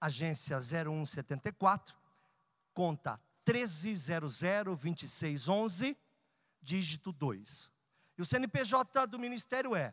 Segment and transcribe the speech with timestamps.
[0.00, 1.96] agência 0174,
[2.72, 5.94] conta 13002611,
[6.62, 7.70] dígito 2.
[8.16, 9.92] E o CNPJ do Ministério é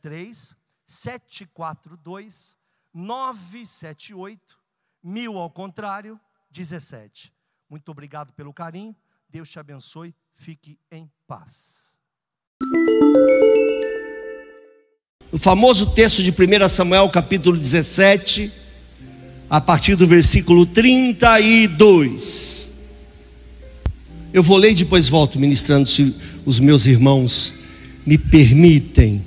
[0.00, 0.54] 03
[0.84, 2.58] 742
[2.94, 4.58] 978
[5.02, 6.20] mil ao contrário
[6.50, 7.32] 17.
[7.68, 8.94] Muito obrigado pelo carinho.
[9.28, 10.14] Deus te abençoe.
[10.32, 11.98] Fique em paz.
[15.32, 18.65] O famoso texto de 1 Samuel, capítulo 17,
[19.48, 22.72] a partir do versículo 32.
[24.32, 27.54] Eu vou ler e depois volto ministrando se os meus irmãos
[28.04, 29.24] me permitem.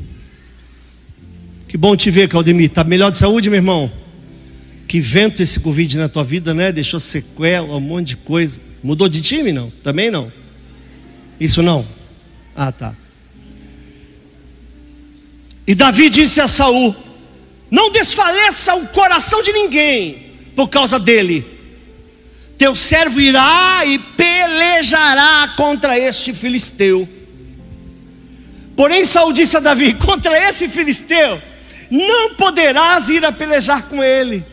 [1.67, 2.67] Que bom te ver, Caldemir.
[2.67, 3.91] Está melhor de saúde, meu irmão?
[4.87, 6.71] Que vento esse Covid na tua vida, né?
[6.71, 8.59] Deixou sequela, um monte de coisa.
[8.83, 9.71] Mudou de time, não?
[9.83, 10.31] Também não?
[11.39, 11.85] Isso não?
[12.55, 12.95] Ah, tá.
[15.67, 16.95] E Davi disse a Saul:
[17.69, 21.45] Não desfaleça o coração de ninguém por causa dele.
[22.57, 27.07] Teu servo irá e pelejará contra este filisteu.
[28.75, 31.41] Porém, Saul disse a Davi: Contra esse filisteu,
[31.89, 34.43] não poderás ir a pelejar com ele,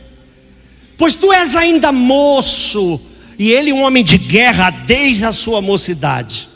[0.97, 3.01] pois tu és ainda moço,
[3.39, 6.49] e ele um homem de guerra desde a sua mocidade.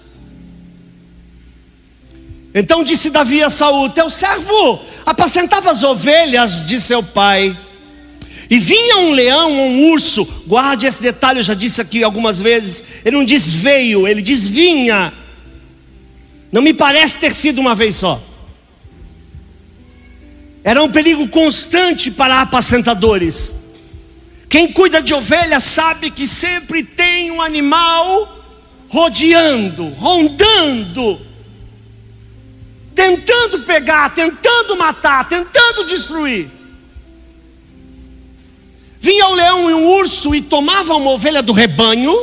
[2.55, 7.57] Então disse Davi a Saul: Teu servo apacentava as ovelhas de seu pai.
[8.49, 12.83] E vinha um leão, um urso, guarde esse detalhe, eu já disse aqui algumas vezes.
[13.05, 15.13] Ele não diz veio, ele diz vinha.
[16.51, 18.21] Não me parece ter sido uma vez só.
[20.65, 23.55] Era um perigo constante para apacentadores.
[24.49, 28.37] Quem cuida de ovelhas sabe que sempre tem um animal
[28.89, 31.30] rodeando, rondando
[33.01, 36.51] tentando pegar, tentando matar, tentando destruir.
[39.01, 42.15] Vinha o leão e um urso e tomava uma ovelha do rebanho,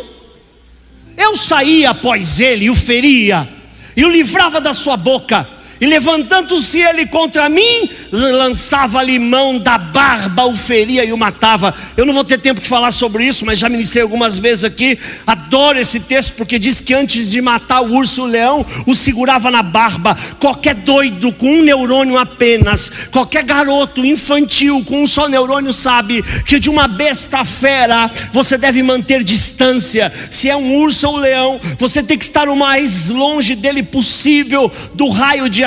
[1.18, 3.50] eu saía após ele e o feria,
[3.96, 5.50] e o livrava da sua boca,
[5.80, 11.74] e levantando-se ele contra mim, lançava-lhe mão da barba, o feria e o matava.
[11.96, 14.98] Eu não vou ter tempo de falar sobre isso, mas já ministrei algumas vezes aqui.
[15.26, 19.52] Adoro esse texto porque diz que antes de matar o urso, o leão o segurava
[19.52, 20.18] na barba.
[20.40, 26.60] Qualquer doido com um neurônio apenas, qualquer garoto infantil com um só neurônio sabe que
[26.60, 30.12] de uma besta fera você deve manter distância.
[30.30, 33.84] Se é um urso ou um leão, você tem que estar o mais longe dele
[33.84, 35.64] possível do raio de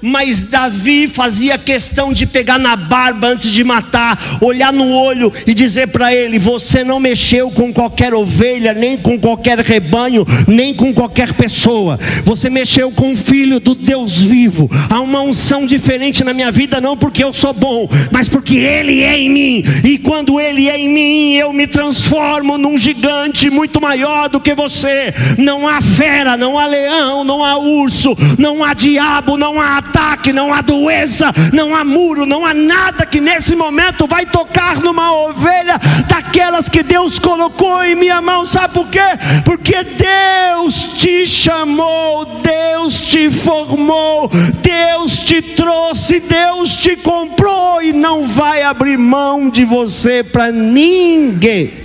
[0.00, 5.54] mas Davi fazia questão de pegar na barba antes de matar, olhar no olho e
[5.54, 10.92] dizer para ele: Você não mexeu com qualquer ovelha, nem com qualquer rebanho, nem com
[10.92, 14.68] qualquer pessoa, você mexeu com o filho do Deus vivo.
[14.90, 19.02] Há uma unção diferente na minha vida, não porque eu sou bom, mas porque Ele
[19.02, 23.80] é em mim, e quando Ele é em mim, eu me transformo num gigante muito
[23.80, 25.12] maior do que você.
[25.38, 29.78] Não há fera, não há leão, não há urso, não há diabo diabo, não há
[29.78, 34.80] ataque, não há doença, não há muro, não há nada que nesse momento vai tocar
[34.80, 38.44] numa ovelha daquelas que Deus colocou em minha mão.
[38.44, 39.00] Sabe por quê?
[39.44, 44.28] Porque Deus te chamou, Deus te formou,
[44.62, 51.82] Deus te trouxe, Deus te comprou e não vai abrir mão de você para ninguém.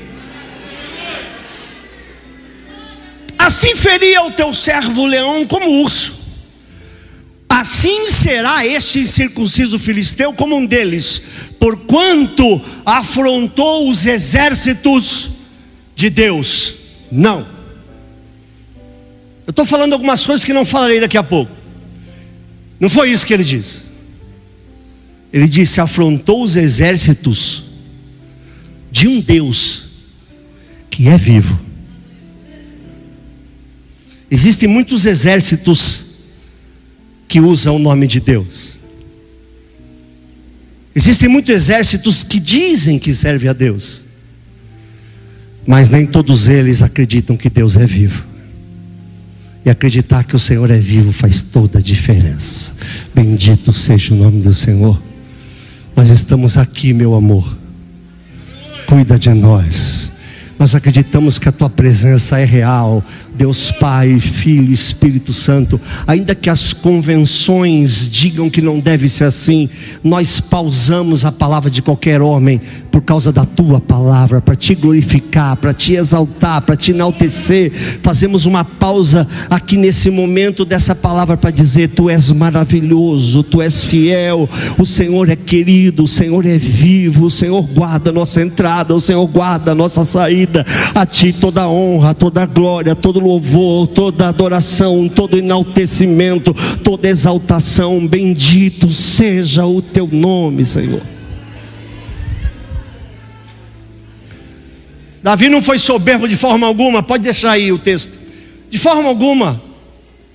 [3.38, 6.19] Assim feria o teu servo leão como urso
[7.50, 11.22] Assim será este circunciso filisteu como um deles,
[11.60, 15.32] porquanto afrontou os exércitos
[15.96, 16.76] de Deus.
[17.12, 17.40] Não.
[19.47, 21.52] Eu estou falando algumas coisas que não falarei daqui a pouco.
[22.79, 23.84] Não foi isso que ele disse.
[25.34, 27.64] Ele disse: afrontou os exércitos
[28.91, 29.88] de um Deus
[30.90, 31.59] que é vivo.
[34.29, 36.09] Existem muitos exércitos
[37.29, 38.79] que usam o nome de Deus.
[40.96, 44.03] Existem muitos exércitos que dizem que servem a Deus,
[45.66, 48.28] mas nem todos eles acreditam que Deus é vivo.
[49.64, 52.73] E acreditar que o Senhor é vivo faz toda a diferença.
[53.14, 54.99] Bendito seja o nome do Senhor.
[55.96, 57.58] Nós estamos aqui, meu amor.
[58.87, 60.11] Cuida de nós.
[60.58, 63.03] Nós acreditamos que a tua presença é real,
[63.40, 65.80] Deus Pai, Filho, Espírito Santo.
[66.06, 69.70] Ainda que as convenções digam que não deve ser assim,
[70.03, 72.59] nós pausamos a palavra de qualquer homem
[72.91, 77.72] por causa da tua palavra, para te glorificar, para te exaltar, para te enaltecer.
[78.03, 83.82] Fazemos uma pausa aqui nesse momento dessa palavra para dizer: Tu és maravilhoso, Tu és
[83.82, 88.94] fiel, o Senhor é querido, o Senhor é vivo, o Senhor guarda a nossa entrada,
[88.94, 90.66] o Senhor guarda a nossa saída.
[90.94, 96.53] A Ti toda honra, toda glória, todo louvor, toda adoração, todo enaltecimento,
[96.84, 98.05] toda exaltação.
[98.08, 101.02] Bendito seja o Teu nome, Senhor.
[105.22, 108.17] Davi não foi soberbo de forma alguma, pode deixar aí o texto.
[108.70, 109.61] De forma alguma.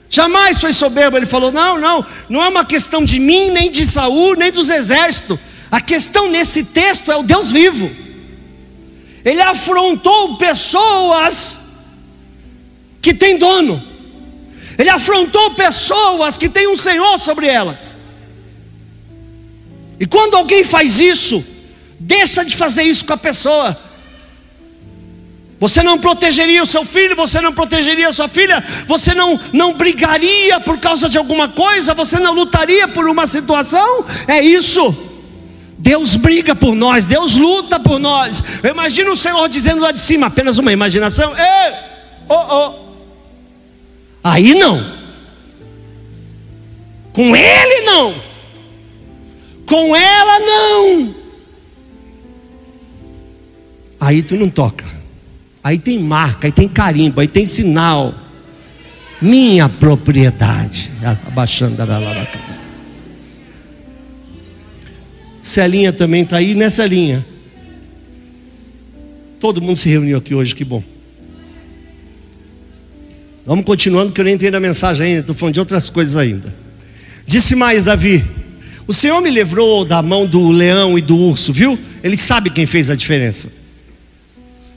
[0.08, 1.16] Jamais foi soberbo.
[1.16, 4.70] Ele falou: não, não, não é uma questão de mim, nem de Saul, nem dos
[4.70, 5.38] exércitos.
[5.70, 7.90] A questão nesse texto é o Deus vivo.
[9.24, 11.63] Ele afrontou pessoas
[13.04, 13.82] que têm dono.
[14.78, 17.98] Ele afrontou pessoas que têm um Senhor sobre elas.
[20.00, 21.44] E quando alguém faz isso,
[22.00, 23.78] deixa de fazer isso com a pessoa.
[25.60, 29.74] Você não protegeria o seu filho, você não protegeria a sua filha, você não, não
[29.74, 34.04] brigaria por causa de alguma coisa, você não lutaria por uma situação.
[34.26, 34.94] É isso.
[35.78, 38.42] Deus briga por nós, Deus luta por nós.
[38.62, 41.34] Eu imagino o Senhor dizendo lá de cima, apenas uma imaginação.
[41.36, 41.74] Ei,
[42.28, 42.83] oh, oh.
[44.24, 44.82] Aí não.
[47.12, 48.14] Com ele não.
[49.66, 51.14] Com ela não.
[54.00, 54.84] Aí tu não toca.
[55.62, 58.14] Aí tem marca, aí tem carimbo, aí tem sinal.
[59.20, 60.90] Minha propriedade.
[61.26, 62.44] Abaixando a.
[65.40, 67.24] Celinha também está aí, né, Celinha?
[69.38, 70.82] Todo mundo se reuniu aqui hoje, que bom.
[73.46, 76.54] Vamos continuando, que eu nem entrei na mensagem ainda, estou falando de outras coisas ainda.
[77.26, 78.24] Disse mais Davi:
[78.86, 81.78] O Senhor me livrou da mão do leão e do urso, viu?
[82.02, 83.48] Ele sabe quem fez a diferença.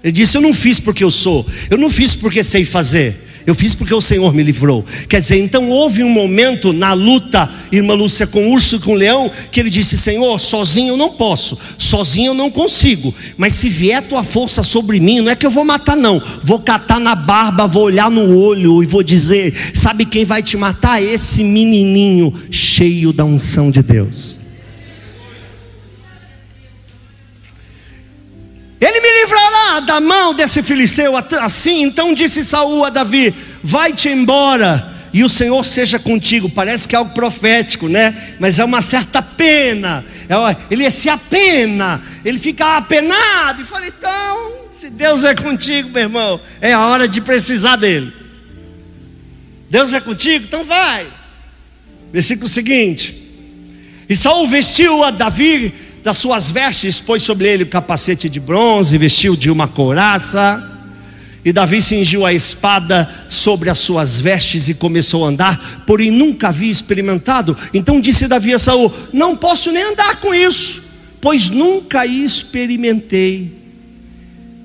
[0.03, 3.55] Ele disse: Eu não fiz porque eu sou, eu não fiz porque sei fazer, eu
[3.55, 4.83] fiz porque o Senhor me livrou.
[5.07, 8.91] Quer dizer, então houve um momento na luta, irmã Lúcia, com o urso e com
[8.91, 13.53] o leão, que ele disse: Senhor, sozinho eu não posso, sozinho eu não consigo, mas
[13.53, 16.21] se vier tua força sobre mim, não é que eu vou matar, não.
[16.43, 20.57] Vou catar na barba, vou olhar no olho e vou dizer: Sabe quem vai te
[20.57, 21.01] matar?
[21.01, 24.36] Esse menininho cheio da unção de Deus.
[29.79, 31.15] Da mão desse filisteu.
[31.17, 33.33] Assim, então disse Saul a Davi:
[33.63, 36.49] Vai-te embora, e o Senhor seja contigo.
[36.49, 38.35] Parece que é algo profético, né?
[38.39, 40.05] Mas é uma certa pena.
[40.29, 40.35] É
[40.69, 43.61] ele se apena, ele fica apenado.
[43.61, 48.13] E fala: Então, se Deus é contigo, meu irmão, é a hora de precisar dele.
[49.69, 51.07] Deus é contigo, então vai.
[52.11, 53.15] Versículo seguinte:
[54.07, 55.73] E Saul vestiu a Davi
[56.07, 60.63] das suas vestes, pôs sobre ele o capacete de bronze, vestiu de uma couraça.
[61.43, 66.47] E Davi cingiu a espada sobre as suas vestes e começou a andar, porém nunca
[66.47, 67.57] havia experimentado.
[67.73, 70.81] Então disse Davi a Saul: Não posso nem andar com isso,
[71.19, 73.56] pois nunca experimentei.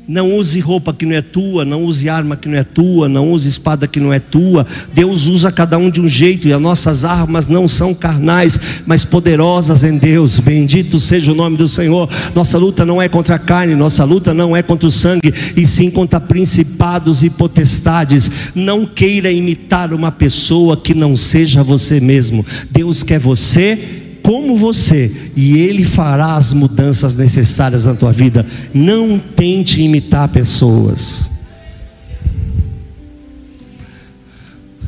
[0.09, 3.31] Não use roupa que não é tua, não use arma que não é tua, não
[3.31, 4.67] use espada que não é tua.
[4.93, 9.05] Deus usa cada um de um jeito e as nossas armas não são carnais, mas
[9.05, 10.41] poderosas em Deus.
[10.41, 12.09] Bendito seja o nome do Senhor.
[12.35, 15.65] Nossa luta não é contra a carne, nossa luta não é contra o sangue, e
[15.67, 18.29] sim contra principados e potestades.
[18.57, 22.45] Não queira imitar uma pessoa que não seja você mesmo.
[22.73, 24.02] Deus quer você
[24.33, 28.47] como você, e Ele fará as mudanças necessárias na tua vida.
[28.73, 31.31] Não tente imitar pessoas.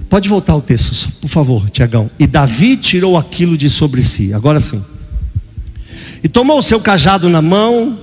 [0.08, 2.10] Pode voltar o texto, por favor, Tiagão.
[2.18, 4.32] E Davi tirou aquilo de sobre si.
[4.32, 4.82] Agora sim.
[6.22, 8.00] E tomou o seu cajado na mão.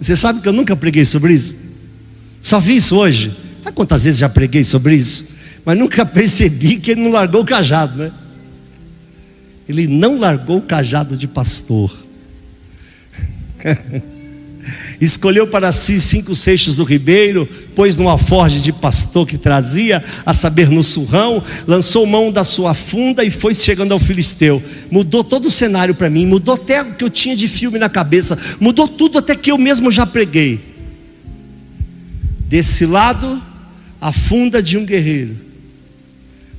[0.00, 1.54] Você sabe que eu nunca preguei sobre isso?
[2.40, 3.36] Só vi isso hoje.
[3.62, 5.28] Sabe quantas vezes já preguei sobre isso?
[5.64, 8.12] Mas nunca percebi que ele não largou o cajado, né?
[9.72, 11.90] Ele não largou o cajado de pastor.
[15.00, 20.32] Escolheu para si cinco seixos do ribeiro, pôs no alforje de pastor que trazia, a
[20.32, 24.62] saber, no surrão, lançou mão da sua funda e foi chegando ao filisteu.
[24.90, 27.88] Mudou todo o cenário para mim, mudou até o que eu tinha de filme na
[27.88, 30.60] cabeça, mudou tudo até que eu mesmo já preguei.
[32.48, 33.42] Desse lado,
[34.00, 35.36] a funda de um guerreiro,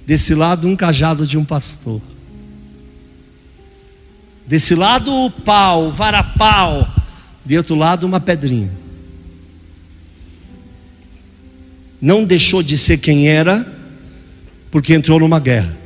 [0.06, 2.02] desse lado, um cajado de um pastor.
[4.46, 6.88] Desse lado o pau, varapau,
[7.46, 8.84] de outro lado uma pedrinha.
[12.04, 13.66] não deixou de ser quem era,
[14.70, 15.78] porque entrou numa guerra.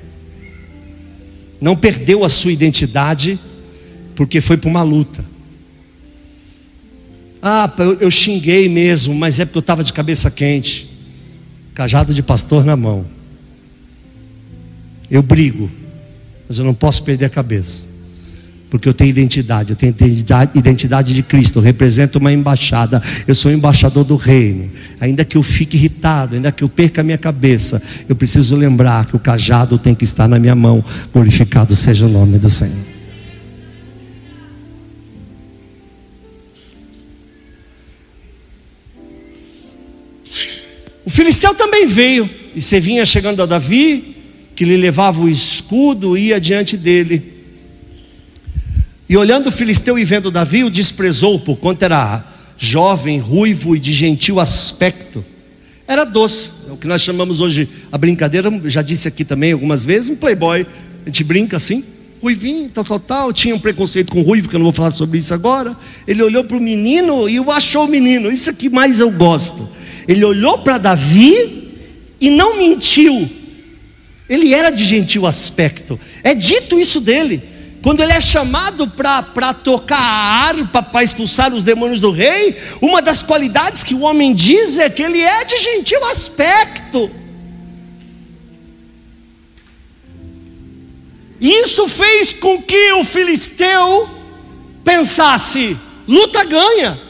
[1.62, 3.40] Não perdeu a sua identidade,
[4.16, 5.24] porque foi para uma luta.
[7.40, 10.90] Ah, eu xinguei mesmo, mas é porque eu estava de cabeça quente,
[11.76, 13.06] cajado de pastor na mão.
[15.12, 15.70] Eu brigo,
[16.48, 17.87] mas eu não posso perder a cabeça
[18.70, 19.96] porque eu tenho identidade, eu tenho
[20.54, 24.70] identidade, de Cristo, eu represento uma embaixada, eu sou embaixador do reino.
[25.00, 29.06] Ainda que eu fique irritado, ainda que eu perca a minha cabeça, eu preciso lembrar
[29.06, 30.84] que o cajado tem que estar na minha mão.
[31.14, 32.76] Glorificado seja o nome do Senhor.
[41.06, 44.18] O filisteu também veio, e você vinha chegando a Davi,
[44.54, 47.37] que lhe levava o escudo, ia diante dele.
[49.10, 52.26] E olhando o filisteu e vendo Davi, o desprezou, por quanto era
[52.58, 55.24] jovem, ruivo e de gentil aspecto.
[55.88, 59.86] Era doce, é o que nós chamamos hoje a brincadeira, já disse aqui também algumas
[59.86, 60.68] vezes, um playboy.
[61.06, 61.86] A gente brinca assim,
[62.22, 63.34] ruivinho, tal, tal, tal.
[63.34, 65.78] Tinha um preconceito com ruivo, que eu não vou falar sobre isso agora.
[66.06, 68.30] Ele olhou para o menino e o achou o menino.
[68.30, 69.70] Isso é que mais eu gosto.
[70.06, 71.72] Ele olhou para Davi
[72.20, 73.30] e não mentiu.
[74.28, 75.98] Ele era de gentil aspecto.
[76.22, 77.42] É dito isso dele.
[77.88, 83.02] Quando ele é chamado para tocar a harpa para expulsar os demônios do rei, uma
[83.02, 87.10] das qualidades que o homem diz é que ele é de gentil aspecto.
[91.40, 94.10] Isso fez com que o filisteu
[94.84, 97.07] pensasse: luta ganha.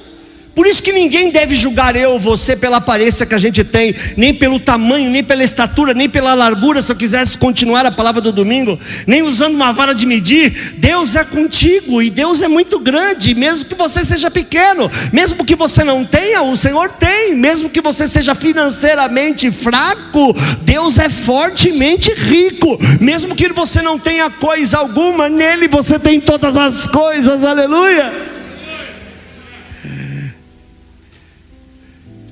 [0.58, 3.94] Por isso que ninguém deve julgar eu ou você pela aparência que a gente tem,
[4.18, 8.22] nem pelo tamanho, nem pela estatura, nem pela largura, se eu quisesse continuar a palavra
[8.22, 10.74] do domingo, nem usando uma vara de medir.
[10.78, 15.56] Deus é contigo e Deus é muito grande, mesmo que você seja pequeno, mesmo que
[15.56, 22.12] você não tenha, o Senhor tem, mesmo que você seja financeiramente fraco, Deus é fortemente
[22.12, 28.37] rico, mesmo que você não tenha coisa alguma, nele você tem todas as coisas, aleluia.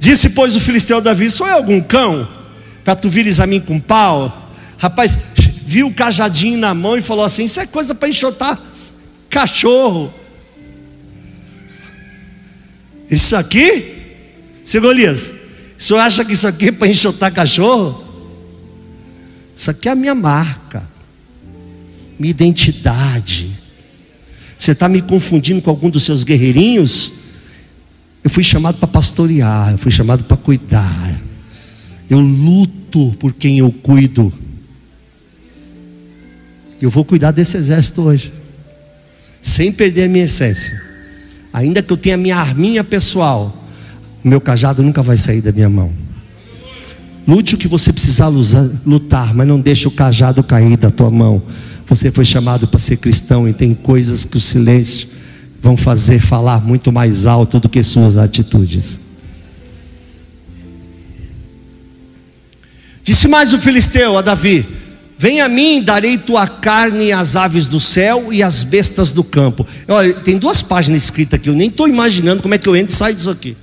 [0.06, 2.28] Disse, pois, o filisteu Davi: Sou eu algum cão?
[2.84, 4.52] Para tu vires a mim com pau?
[4.78, 5.18] Rapaz,
[5.66, 8.62] viu o cajadinho na mão e falou assim: Isso é coisa para enxotar
[9.28, 10.14] cachorro.
[13.10, 14.04] Isso aqui,
[14.64, 15.34] seu Golias,
[15.76, 18.06] o senhor acha que isso aqui é para enxotar cachorro?
[19.56, 20.88] Isso aqui é a minha marca,
[22.20, 23.50] minha identidade.
[24.56, 27.25] Você está me confundindo com algum dos seus guerreirinhos?
[28.26, 31.22] Eu fui chamado para pastorear, eu fui chamado para cuidar.
[32.10, 34.34] Eu luto por quem eu cuido.
[36.82, 38.34] Eu vou cuidar desse exército hoje,
[39.44, 40.82] sem perder a minha essência.
[41.54, 43.64] Ainda que eu tenha minha arminha pessoal,
[44.24, 45.94] o meu cajado nunca vai sair da minha mão.
[47.28, 51.44] Lute o que você precisar lutar, mas não deixe o cajado cair da tua mão.
[51.86, 55.15] Você foi chamado para ser cristão e tem coisas que o silêncio
[55.66, 59.00] vão fazer falar muito mais alto do que suas atitudes.
[63.02, 64.64] Disse mais o filisteu a Davi:
[65.18, 69.66] Vem a mim, darei tua carne às aves do céu e às bestas do campo.
[69.88, 72.94] Olha, tem duas páginas escritas aqui, eu nem estou imaginando como é que eu entro
[72.94, 73.58] e saio disso aqui.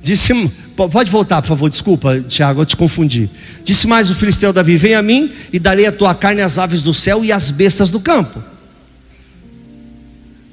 [0.00, 0.32] Disse,
[0.76, 3.28] pode voltar, por favor, desculpa, Tiago, eu te confundi.
[3.64, 6.80] Disse mais o filisteu Davi: Vem a mim e darei a tua carne às aves
[6.80, 8.40] do céu e às bestas do campo.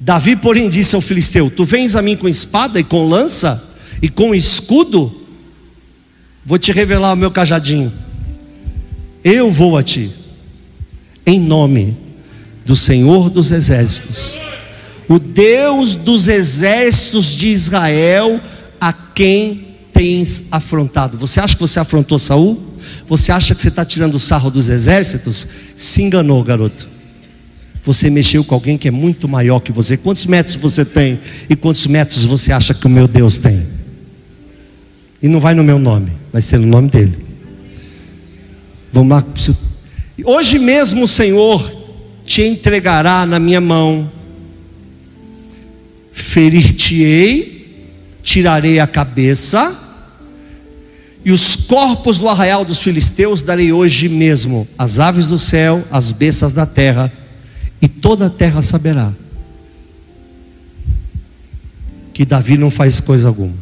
[0.04, 3.64] Davi, porém, disse ao filisteu: Tu vens a mim com espada e com lança
[4.02, 5.22] e com escudo?
[6.44, 7.90] Vou te revelar o meu cajadinho.
[9.24, 10.10] Eu vou a ti,
[11.24, 11.96] em nome
[12.66, 14.36] do Senhor dos Exércitos,
[15.08, 18.38] o Deus dos exércitos de Israel,
[18.78, 21.16] a quem tens afrontado.
[21.16, 22.62] Você acha que você afrontou Saul?
[23.06, 25.48] Você acha que você está tirando o sarro dos exércitos?
[25.74, 26.93] Se enganou, garoto
[27.84, 29.96] você mexeu com alguém que é muito maior que você.
[29.96, 31.20] Quantos metros você tem?
[31.50, 33.66] E quantos metros você acha que o meu Deus tem?
[35.22, 37.16] E não vai no meu nome, vai ser no nome dele.
[38.90, 39.24] Vamos lá.
[40.24, 41.62] Hoje mesmo o Senhor
[42.24, 44.10] te entregará na minha mão,
[46.12, 49.78] ferir-te-ei, tirarei a cabeça,
[51.22, 56.12] e os corpos do arraial dos filisteus darei hoje mesmo, as aves do céu, as
[56.12, 57.12] bestas da terra,
[57.80, 59.12] e toda a terra saberá
[62.12, 63.54] que Davi não faz coisa alguma,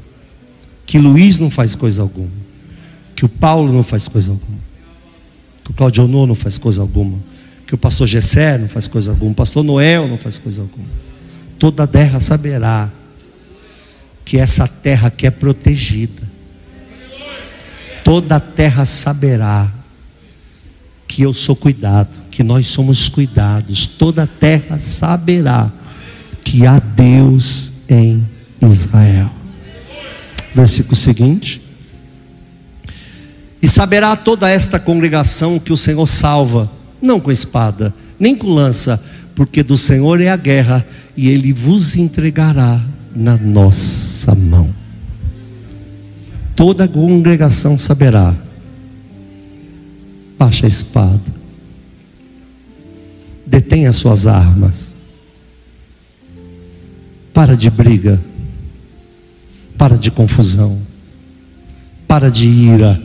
[0.85, 2.31] que Luiz não faz coisa alguma,
[3.16, 4.59] que o Paulo não faz coisa alguma,
[5.64, 7.19] que o Claudio Honor não faz coisa alguma,
[7.66, 10.87] que o pastor Gessé não faz coisa alguma, o pastor Noel não faz coisa alguma.
[11.59, 12.90] Toda a terra saberá
[14.25, 16.23] que essa terra que é protegida.
[18.04, 19.73] Toda a terra saberá
[21.07, 23.86] que eu sou cuidado, que nós somos cuidados.
[23.86, 25.70] Toda a terra saberá
[26.42, 28.26] que há Deus em
[28.60, 29.30] Israel.
[30.54, 31.60] Versículo seguinte.
[33.60, 36.68] E saberá toda esta congregação que o Senhor salva,
[37.00, 39.00] não com espada, nem com lança,
[39.36, 40.84] porque do Senhor é a guerra,
[41.16, 42.82] e ele vos entregará
[43.14, 44.74] na nossa mão.
[46.56, 48.34] Toda a congregação saberá.
[50.38, 51.31] Baixa a espada.
[53.52, 54.94] Detenha as suas armas.
[57.35, 58.18] Para de briga.
[59.76, 60.80] Para de confusão.
[62.09, 62.99] Para de ira.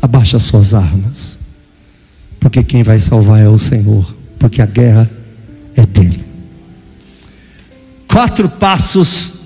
[0.00, 1.38] Abaixa as suas armas.
[2.40, 4.16] Porque quem vai salvar é o Senhor.
[4.38, 5.10] Porque a guerra
[5.76, 6.24] é dele.
[8.08, 9.40] Quatro passos.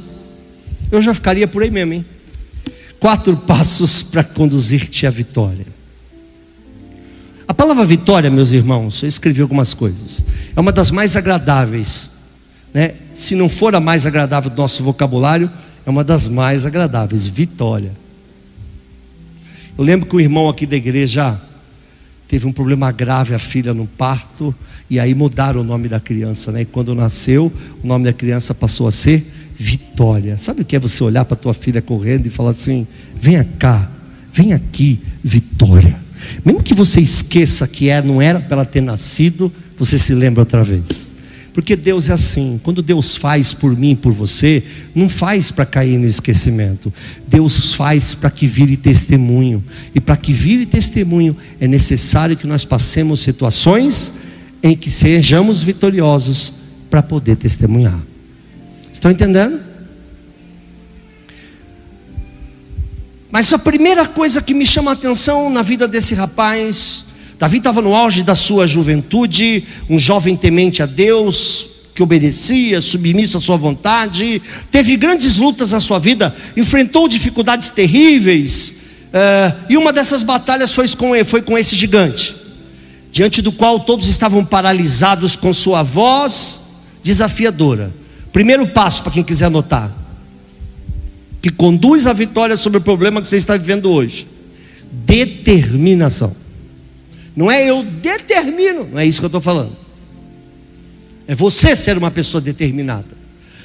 [0.93, 2.07] Eu já ficaria por aí mesmo, hein?
[3.01, 5.80] Quatro passos para conduzir-te à vitória.
[7.61, 10.25] Palavra vitória, meus irmãos, eu escrevi algumas coisas.
[10.57, 12.11] É uma das mais agradáveis,
[12.73, 12.93] né?
[13.13, 15.51] Se não for a mais agradável do nosso vocabulário,
[15.85, 17.27] é uma das mais agradáveis.
[17.27, 17.93] Vitória.
[19.77, 21.39] Eu lembro que o irmão aqui da igreja
[22.27, 24.55] teve um problema grave, a filha no parto,
[24.89, 26.63] e aí mudaram o nome da criança, né?
[26.63, 27.53] E quando nasceu,
[27.85, 29.23] o nome da criança passou a ser
[29.55, 30.39] Vitória.
[30.39, 32.87] Sabe o que é você olhar para tua filha correndo e falar assim:
[33.21, 33.91] venha cá,
[34.33, 36.00] vem aqui, Vitória.
[36.45, 40.43] Mesmo que você esqueça que é, não era para ela ter nascido, você se lembra
[40.43, 41.09] outra vez.
[41.53, 44.63] Porque Deus é assim, quando Deus faz por mim, por você,
[44.95, 46.93] não faz para cair no esquecimento.
[47.27, 49.63] Deus faz para que vire testemunho.
[49.95, 54.13] E para que vire testemunho, é necessário que nós passemos situações
[54.63, 56.55] em que sejamos vitoriosos
[56.89, 58.01] para poder testemunhar.
[58.93, 59.70] Estão entendendo?
[63.31, 67.05] Mas a primeira coisa que me chama a atenção na vida desse rapaz
[67.41, 73.39] Davi estava no auge da sua juventude, um jovem temente a Deus, que obedecia, submisso
[73.39, 78.75] à sua vontade, teve grandes lutas na sua vida, enfrentou dificuldades terríveis,
[79.07, 82.37] uh, e uma dessas batalhas foi com, foi com esse gigante,
[83.11, 86.61] diante do qual todos estavam paralisados com sua voz
[87.03, 87.91] desafiadora.
[88.35, 89.91] Primeiro passo para quem quiser anotar,
[91.41, 94.27] que conduz à vitória sobre o problema que você está vivendo hoje:
[94.91, 96.37] determinação.
[97.35, 99.77] Não é eu determino, não é isso que eu estou falando.
[101.27, 103.21] É você ser uma pessoa determinada.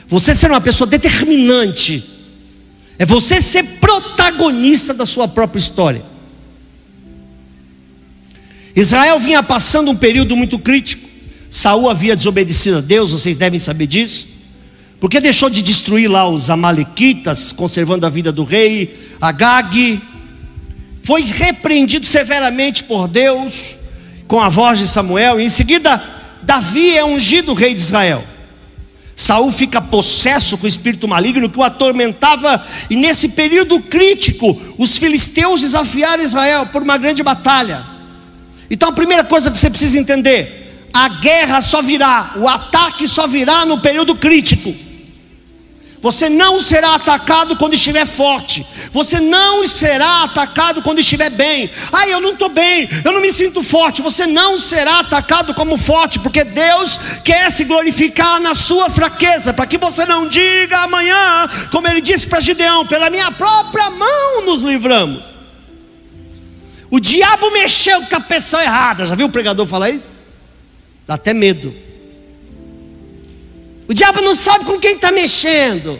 [0.08, 2.04] Você ser uma pessoa determinante.
[3.00, 6.04] É você ser protagonista da sua própria história.
[8.76, 11.10] Israel vinha passando um período muito crítico.
[11.50, 14.28] Saul havia desobedecido a Deus, vocês devem saber disso.
[15.00, 20.02] Porque deixou de destruir lá os amalequitas, conservando a vida do rei Agag
[21.06, 23.76] foi repreendido severamente por Deus
[24.28, 26.04] com a voz de Samuel, e em seguida
[26.42, 28.24] Davi é ungido rei de Israel.
[29.16, 34.98] Saul fica possesso com o espírito maligno que o atormentava, e nesse período crítico, os
[34.98, 37.86] filisteus desafiaram Israel por uma grande batalha.
[38.68, 40.64] Então a primeira coisa que você precisa entender:
[40.96, 44.74] a guerra só virá, o ataque só virá no período crítico.
[46.02, 48.66] Você não será atacado quando estiver forte.
[48.92, 51.70] Você não será atacado quando estiver bem.
[51.92, 54.02] Ai, eu não estou bem, eu não me sinto forte.
[54.02, 59.66] Você não será atacado como forte, porque Deus quer se glorificar na sua fraqueza, para
[59.66, 64.62] que você não diga amanhã, como ele disse para Gideão: pela minha própria mão nos
[64.62, 65.36] livramos.
[66.90, 69.06] O diabo mexeu com a pessoa errada.
[69.08, 70.14] Já viu o pregador falar isso?
[71.08, 71.74] Dá até medo.
[73.88, 76.00] O diabo não sabe com quem está mexendo.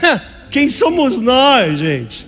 [0.50, 2.26] Quem somos nós, gente?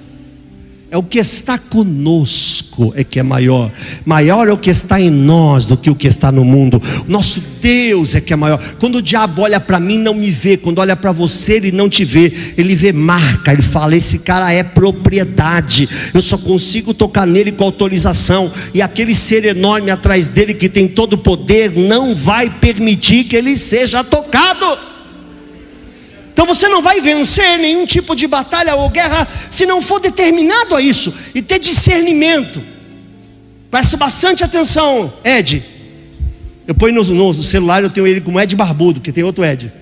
[0.92, 3.72] É o que está conosco é que é maior.
[4.04, 6.82] Maior é o que está em nós do que o que está no mundo.
[7.08, 8.62] O nosso Deus é que é maior.
[8.78, 10.58] Quando o diabo olha para mim, não me vê.
[10.58, 12.30] Quando olha para você, ele não te vê.
[12.58, 13.54] Ele vê marca.
[13.54, 15.88] Ele fala: esse cara é propriedade.
[16.12, 18.52] Eu só consigo tocar nele com autorização.
[18.74, 23.34] E aquele ser enorme atrás dele que tem todo o poder não vai permitir que
[23.34, 24.91] ele seja tocado.
[26.42, 30.74] Então você não vai vencer nenhum tipo de batalha ou guerra se não for determinado
[30.74, 32.60] a isso e ter discernimento.
[33.70, 35.62] Preste bastante atenção, Ed.
[36.66, 39.72] Eu ponho no, no, celular, eu tenho ele como Ed Barbudo, que tem outro Ed.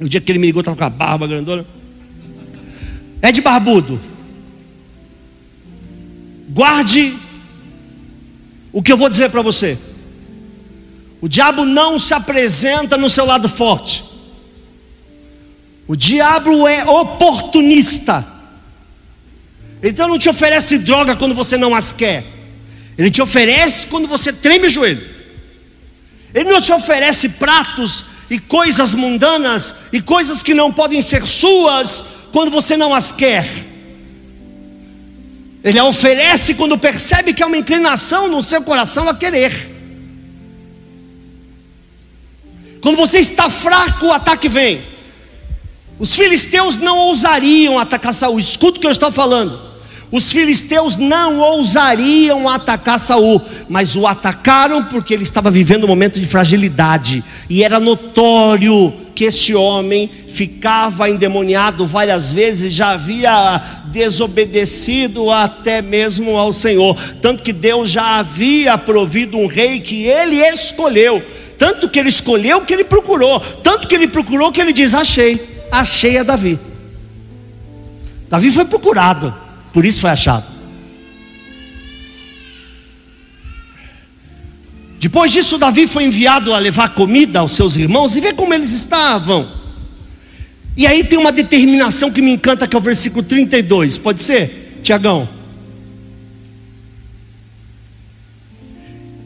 [0.00, 1.66] O dia que ele me ligou, estava com a barba grandona.
[3.20, 4.00] Ed Barbudo.
[6.50, 7.12] Guarde
[8.72, 9.76] o que eu vou dizer para você.
[11.20, 14.11] O diabo não se apresenta no seu lado forte.
[15.86, 18.26] O diabo é oportunista.
[19.82, 22.24] Então não te oferece droga quando você não as quer.
[22.96, 25.10] Ele te oferece quando você treme o joelho.
[26.34, 32.04] Ele não te oferece pratos e coisas mundanas e coisas que não podem ser suas
[32.32, 33.46] quando você não as quer.
[35.64, 39.70] Ele a oferece quando percebe que há uma inclinação no seu coração a querer.
[42.80, 44.91] Quando você está fraco, o ataque vem.
[46.02, 48.36] Os filisteus não ousariam atacar Saul.
[48.36, 49.56] Escuta o que eu estou falando.
[50.10, 56.20] Os filisteus não ousariam atacar Saul, mas o atacaram porque ele estava vivendo um momento
[56.20, 65.30] de fragilidade, e era notório que este homem ficava endemoniado várias vezes, já havia desobedecido
[65.30, 71.24] até mesmo ao Senhor, tanto que Deus já havia provido um rei que ele escolheu,
[71.56, 75.51] tanto que ele escolheu que ele procurou, tanto que ele procurou que ele diz: Achei,
[75.72, 76.58] achei a Davi.
[78.28, 79.34] Davi foi procurado,
[79.72, 80.44] por isso foi achado.
[85.00, 88.72] Depois disso, Davi foi enviado a levar comida aos seus irmãos e ver como eles
[88.72, 89.50] estavam.
[90.76, 93.98] E aí tem uma determinação que me encanta, que é o versículo 32.
[93.98, 95.28] Pode ser, Tiagão?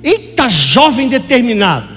[0.02, 1.95] Eita, jovem determinado.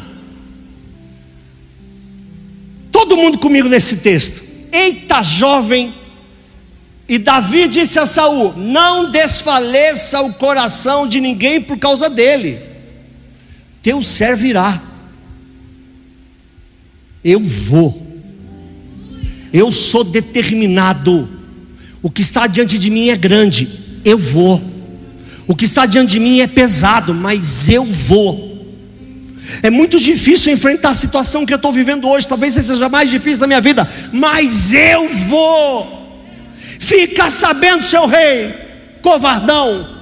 [3.00, 4.44] Todo mundo comigo nesse texto.
[4.74, 5.94] Eita, jovem
[7.08, 12.60] e Davi disse a Saul: Não desfaleça o coração de ninguém por causa dele.
[13.82, 14.82] Teu servirá.
[17.24, 18.06] Eu vou.
[19.54, 21.28] Eu sou determinado.
[22.04, 24.02] O que está diante de mim é grande.
[24.04, 24.62] Eu vou.
[25.48, 28.49] O que está diante de mim é pesado, mas eu vou.
[29.64, 32.28] É muito difícil enfrentar a situação que eu estou vivendo hoje.
[32.28, 36.00] Talvez seja mais difícil da minha vida, mas eu vou.
[36.80, 38.56] Fica sabendo, seu rei,
[39.02, 39.98] covardão.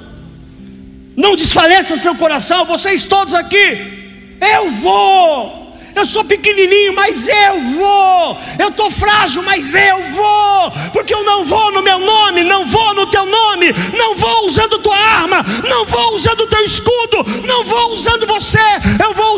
[1.15, 3.97] Não desfaleça seu coração, vocês todos aqui.
[4.39, 5.57] Eu vou.
[5.97, 8.38] Eu sou pequenininho, mas eu vou.
[8.60, 10.71] Eu estou frágil, mas eu vou.
[10.93, 14.77] Porque eu não vou no meu nome, não vou no teu nome, não vou usando
[14.77, 18.60] tua arma, não vou usando teu escudo, não vou usando você.
[19.03, 19.37] Eu vou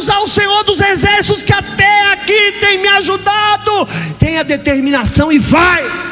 [4.58, 6.10] determinação e vai.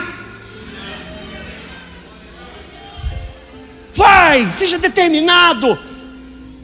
[3.97, 5.79] vai, seja determinado.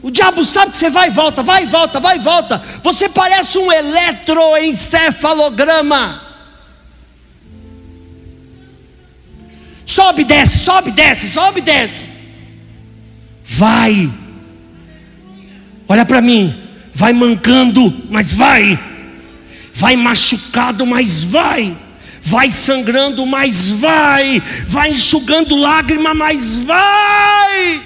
[0.00, 2.62] O diabo sabe que você vai e volta, vai e volta, vai e volta.
[2.82, 6.22] Você parece um eletroencefalograma.
[9.84, 12.08] Sobe, desce, sobe, desce, sobe, desce.
[13.42, 14.08] Vai.
[15.88, 16.62] Olha para mim.
[16.92, 18.78] Vai mancando, mas vai.
[19.74, 21.76] Vai machucado, mas vai.
[22.26, 27.82] Vai sangrando, mas vai, vai enxugando lágrima, mas vai,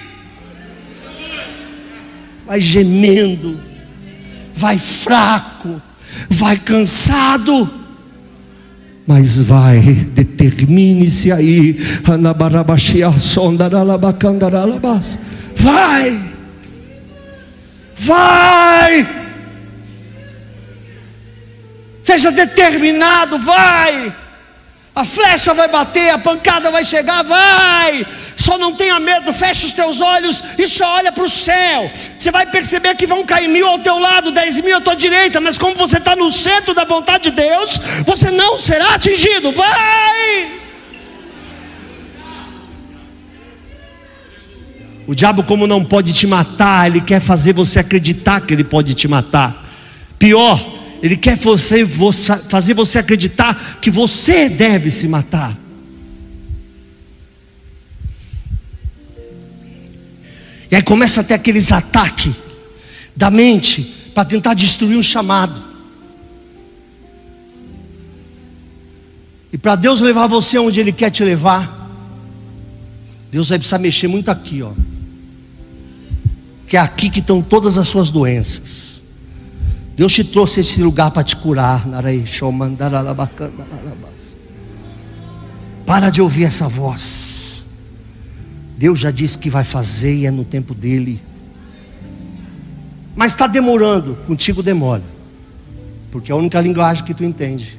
[2.47, 3.59] vai gemendo,
[4.55, 5.81] vai fraco,
[6.29, 7.69] vai cansado,
[9.05, 11.77] mas vai, determine-se aí,
[15.57, 16.21] vai,
[17.97, 19.28] vai,
[22.09, 24.13] seja determinado, vai.
[24.95, 28.05] A flecha vai bater, a pancada vai chegar, vai.
[28.35, 31.89] Só não tenha medo, fecha os teus olhos e só olha para o céu.
[32.17, 35.39] Você vai perceber que vão cair mil ao teu lado, dez mil à tua direita,
[35.39, 39.51] mas como você está no centro da vontade de Deus, você não será atingido.
[39.51, 40.59] Vai!
[45.05, 48.95] O diabo, como não pode te matar, ele quer fazer você acreditar que ele pode
[48.95, 49.65] te matar.
[50.17, 55.57] Pior, ele quer você, você, fazer você acreditar que você deve se matar.
[60.71, 62.33] E aí começa até aqueles ataques
[63.15, 65.69] da mente para tentar destruir um chamado.
[69.51, 71.89] E para Deus levar você onde Ele quer te levar,
[73.31, 74.73] Deus vai precisar mexer muito aqui, ó.
[76.67, 78.98] Que é aqui que estão todas as suas doenças.
[79.99, 81.85] Deus te trouxe esse lugar para te curar.
[85.85, 87.65] Para de ouvir essa voz.
[88.77, 91.21] Deus já disse que vai fazer e é no tempo dele.
[93.13, 95.03] Mas está demorando, contigo demora.
[96.09, 97.77] Porque é a única linguagem que tu entende.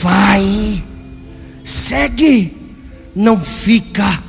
[0.00, 0.84] Vai,
[1.64, 2.56] segue,
[3.16, 4.22] não fica.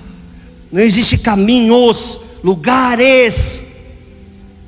[0.72, 3.64] Não existe caminhos lugares.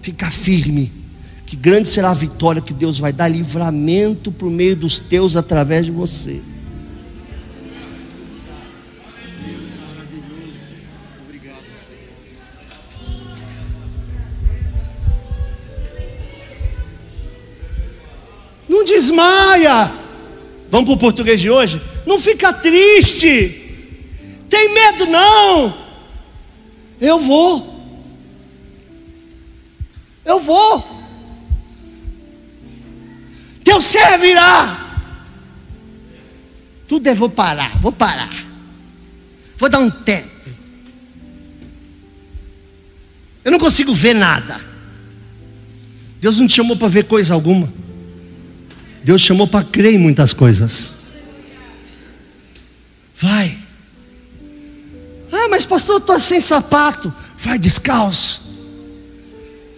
[0.02, 0.92] Fica firme,
[1.46, 5.86] que grande será a vitória que Deus vai dar livramento por meio dos teus através
[5.86, 6.42] de você.
[18.70, 19.92] Não desmaia.
[20.70, 21.82] Vamos para o português de hoje?
[22.06, 23.62] Não fica triste.
[24.50, 25.85] Tem medo não.
[27.00, 27.76] Eu vou.
[30.24, 30.96] Eu vou.
[33.64, 34.82] Teu ser virá.
[36.88, 38.32] Tudo é vou parar, vou parar.
[39.58, 40.30] Vou dar um tempo.
[43.44, 44.60] Eu não consigo ver nada.
[46.20, 47.72] Deus não te chamou para ver coisa alguma.
[49.04, 50.96] Deus chamou para crer em muitas coisas.
[53.18, 53.65] Vai.
[55.36, 57.14] Ah, mas pastor, eu estou sem sapato.
[57.38, 58.42] Vai descalço.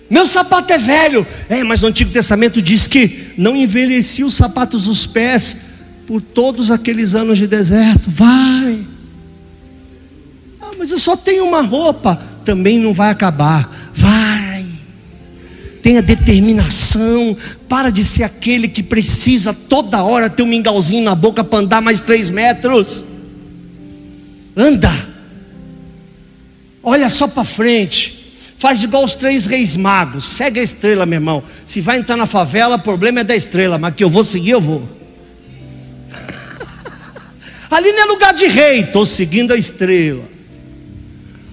[0.08, 1.26] Meu sapato é velho.
[1.50, 5.58] É, mas no Antigo Testamento diz que não envelhecia os sapatos dos pés
[6.06, 8.10] por todos aqueles anos de deserto.
[8.10, 8.88] Vai.
[10.62, 12.16] Ah, mas eu só tenho uma roupa.
[12.46, 13.68] Também não vai acabar.
[13.94, 14.64] Vai.
[15.82, 17.36] Tenha determinação.
[17.68, 21.82] Para de ser aquele que precisa toda hora ter um mingauzinho na boca para andar
[21.82, 23.04] mais três metros.
[24.56, 25.17] Anda.
[26.90, 28.18] Olha só para frente.
[28.58, 30.26] Faz igual os três reis magos.
[30.26, 31.44] Segue a estrela, meu irmão.
[31.66, 33.78] Se vai entrar na favela, o problema é da estrela.
[33.78, 34.88] Mas que eu vou seguir, eu vou.
[37.70, 40.24] Ali não é lugar de rei, estou seguindo a estrela.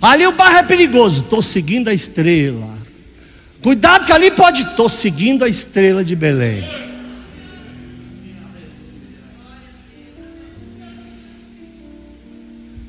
[0.01, 2.79] Ali o barro é perigoso, estou seguindo a estrela.
[3.61, 6.63] Cuidado que ali pode, estou seguindo a estrela de Belém.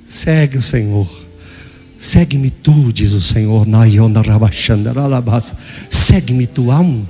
[0.06, 1.25] Segue o Senhor.
[1.98, 3.66] Segue-me tu, diz o Senhor.
[5.90, 6.72] Segue-me tu.
[6.72, 7.06] Há, um,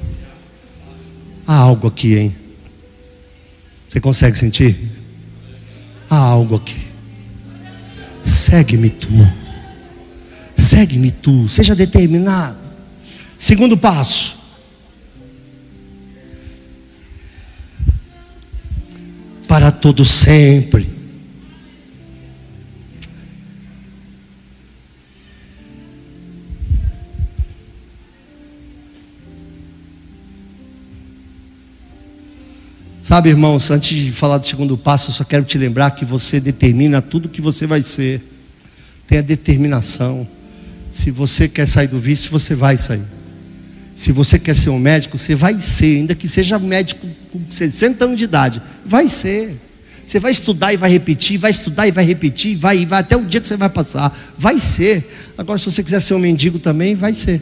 [1.48, 2.36] há algo aqui, hein?
[3.88, 4.92] Você consegue sentir?
[6.10, 6.86] Há algo aqui.
[8.24, 9.08] Segue-me tu.
[10.56, 11.48] Segue-me tu.
[11.50, 12.58] Seja determinado.
[13.38, 14.38] Segundo passo.
[19.48, 20.95] Para todo sempre.
[33.06, 36.40] Sabe, irmãos, antes de falar do segundo passo, eu só quero te lembrar que você
[36.40, 38.20] determina tudo que você vai ser.
[39.06, 40.28] Tenha determinação.
[40.90, 43.04] Se você quer sair do vício, você vai sair.
[43.94, 48.06] Se você quer ser um médico, você vai ser, ainda que seja médico com 60
[48.06, 49.56] anos de idade, vai ser.
[50.04, 53.24] Você vai estudar e vai repetir, vai estudar e vai repetir, vai, vai até o
[53.24, 55.08] dia que você vai passar, vai ser.
[55.38, 57.40] Agora, se você quiser ser um mendigo também, vai ser.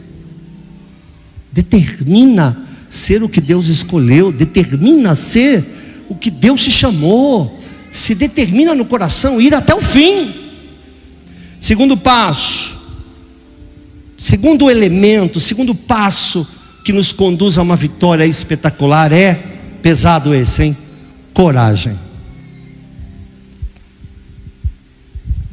[1.50, 5.64] Determina ser o que Deus escolheu, determina ser
[6.08, 10.32] o que Deus te chamou, se determina no coração ir até o fim.
[11.58, 12.78] Segundo passo,
[14.16, 16.46] segundo elemento, segundo passo
[16.84, 19.34] que nos conduz a uma vitória espetacular é
[19.82, 20.76] pesado esse, hein?
[21.32, 21.98] Coragem.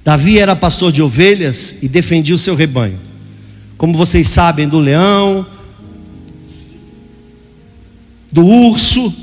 [0.04, 3.00] Davi era pastor de ovelhas e defendia o seu rebanho.
[3.78, 5.46] Como vocês sabem, do leão,
[8.32, 9.14] do urso.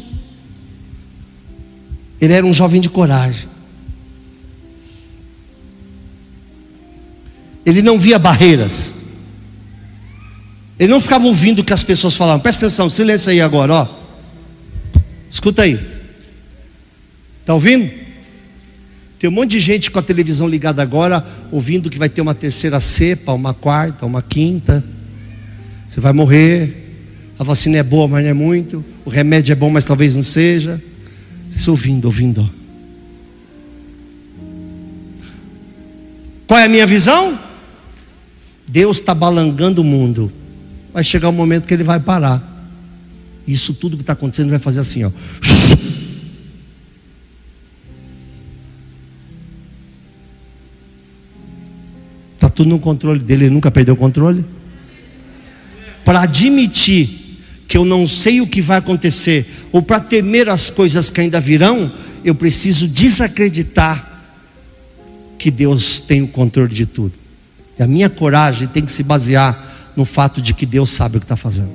[2.20, 3.48] Ele era um jovem de coragem.
[7.64, 8.94] Ele não via barreiras.
[10.78, 12.40] Ele não ficava ouvindo o que as pessoas falavam.
[12.40, 13.88] Presta atenção, silêncio aí agora, ó.
[15.30, 15.78] Escuta aí.
[17.40, 17.90] Está ouvindo?
[19.18, 22.34] Tem um monte de gente com a televisão ligada agora, ouvindo que vai ter uma
[22.34, 24.84] terceira cepa, uma quarta, uma quinta.
[25.88, 26.87] Você vai morrer
[27.38, 30.22] a vacina é boa, mas não é muito, o remédio é bom, mas talvez não
[30.22, 30.82] seja.
[31.48, 32.50] Vocês ouvindo, ouvindo.
[36.48, 37.38] Qual é a minha visão?
[38.66, 40.32] Deus está balangando o mundo.
[40.92, 42.42] Vai chegar um momento que ele vai parar.
[43.46, 45.12] Isso tudo que está acontecendo vai fazer assim, ó.
[52.34, 54.44] Está tudo no controle dele, ele nunca perdeu o controle.
[56.04, 57.17] Para admitir
[57.68, 61.38] que eu não sei o que vai acontecer, ou para temer as coisas que ainda
[61.38, 61.92] virão,
[62.24, 64.24] eu preciso desacreditar
[65.38, 67.12] que Deus tem o controle de tudo.
[67.78, 71.20] E a minha coragem tem que se basear no fato de que Deus sabe o
[71.20, 71.70] que está fazendo.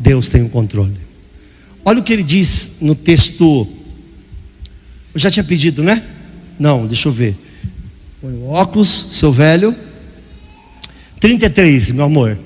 [0.00, 0.96] Deus tem o controle.
[1.84, 3.68] Olha o que ele diz no texto.
[5.12, 6.02] Eu já tinha pedido, né?
[6.58, 7.36] Não, deixa eu ver.
[8.20, 9.76] Põe o óculos, seu velho.
[11.20, 12.45] 33, meu amor.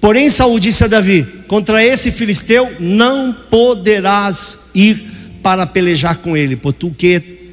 [0.00, 5.02] Porém, Saul disse a Davi: Contra esse filisteu não poderás ir
[5.42, 6.60] para pelejar com ele,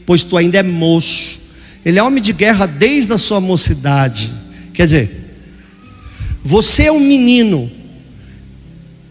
[0.06, 1.42] pois tu ainda é moço.
[1.84, 4.32] Ele é homem de guerra desde a sua mocidade.
[4.74, 5.26] Quer dizer,
[6.44, 7.72] você é um menino,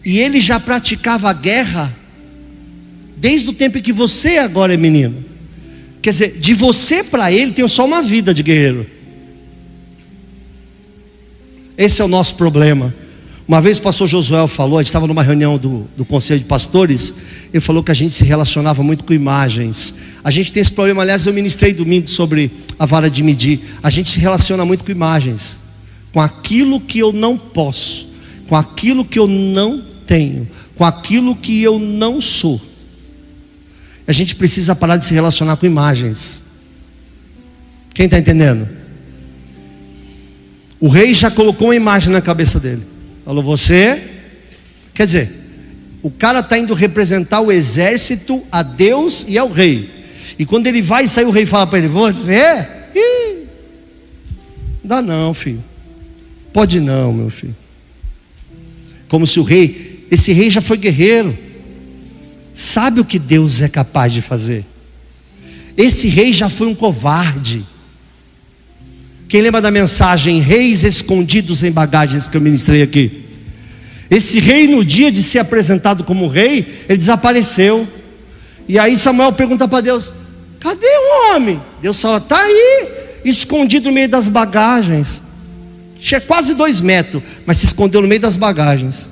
[0.05, 1.91] E ele já praticava a guerra
[3.17, 5.25] desde o tempo em que você agora é menino.
[5.99, 8.85] Quer dizer, de você para ele tem só uma vida de guerreiro.
[11.75, 12.93] Esse é o nosso problema.
[13.47, 16.45] Uma vez o pastor Josué falou, a gente estava numa reunião do, do conselho de
[16.45, 17.13] pastores,
[17.53, 19.93] ele falou que a gente se relacionava muito com imagens.
[20.23, 23.59] A gente tem esse problema, aliás, eu ministrei domingo sobre a vara de medir.
[23.83, 25.59] A gente se relaciona muito com imagens,
[26.11, 28.09] com aquilo que eu não posso,
[28.47, 32.59] com aquilo que eu não tenho, com aquilo que eu não sou.
[34.07, 36.41] A gente precisa parar de se relacionar com imagens.
[37.93, 38.67] Quem está entendendo?
[40.79, 42.94] O rei já colocou uma imagem na cabeça dele.
[43.25, 44.01] Falou, você.
[44.93, 45.31] Quer dizer,
[46.01, 49.89] o cara está indo representar o exército a Deus e ao rei.
[50.37, 52.65] E quando ele vai sair, o rei fala para ele: Você?
[52.93, 53.47] Ih,
[54.83, 55.63] dá não, filho.
[56.53, 57.55] Pode não, meu filho.
[59.07, 61.37] Como se o rei, esse rei já foi guerreiro,
[62.53, 64.63] sabe o que Deus é capaz de fazer.
[65.75, 67.65] Esse rei já foi um covarde.
[69.27, 73.25] Quem lembra da mensagem Reis escondidos em bagagens que eu ministrei aqui?
[74.09, 77.87] Esse rei, no dia de ser apresentado como rei, ele desapareceu.
[78.67, 80.13] E aí Samuel pergunta para Deus:
[80.59, 81.61] Cadê o homem?
[81.81, 82.87] Deus fala: Está aí,
[83.23, 85.21] escondido no meio das bagagens.
[85.99, 89.09] Tinha quase dois metros, mas se escondeu no meio das bagagens.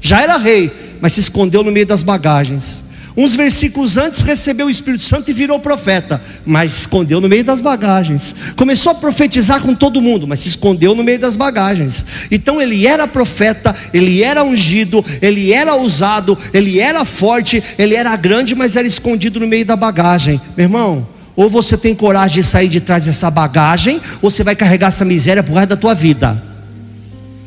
[0.00, 2.84] Já era rei, mas se escondeu no meio das bagagens.
[3.16, 7.62] Uns versículos antes recebeu o Espírito Santo e virou profeta, mas escondeu no meio das
[7.62, 8.34] bagagens.
[8.56, 12.04] Começou a profetizar com todo mundo, mas se escondeu no meio das bagagens.
[12.30, 18.14] Então ele era profeta, ele era ungido, ele era usado, ele era forte, ele era
[18.16, 20.38] grande, mas era escondido no meio da bagagem.
[20.54, 24.54] Meu irmão, ou você tem coragem de sair de trás dessa bagagem, ou você vai
[24.54, 26.42] carregar essa miséria por resto da tua vida.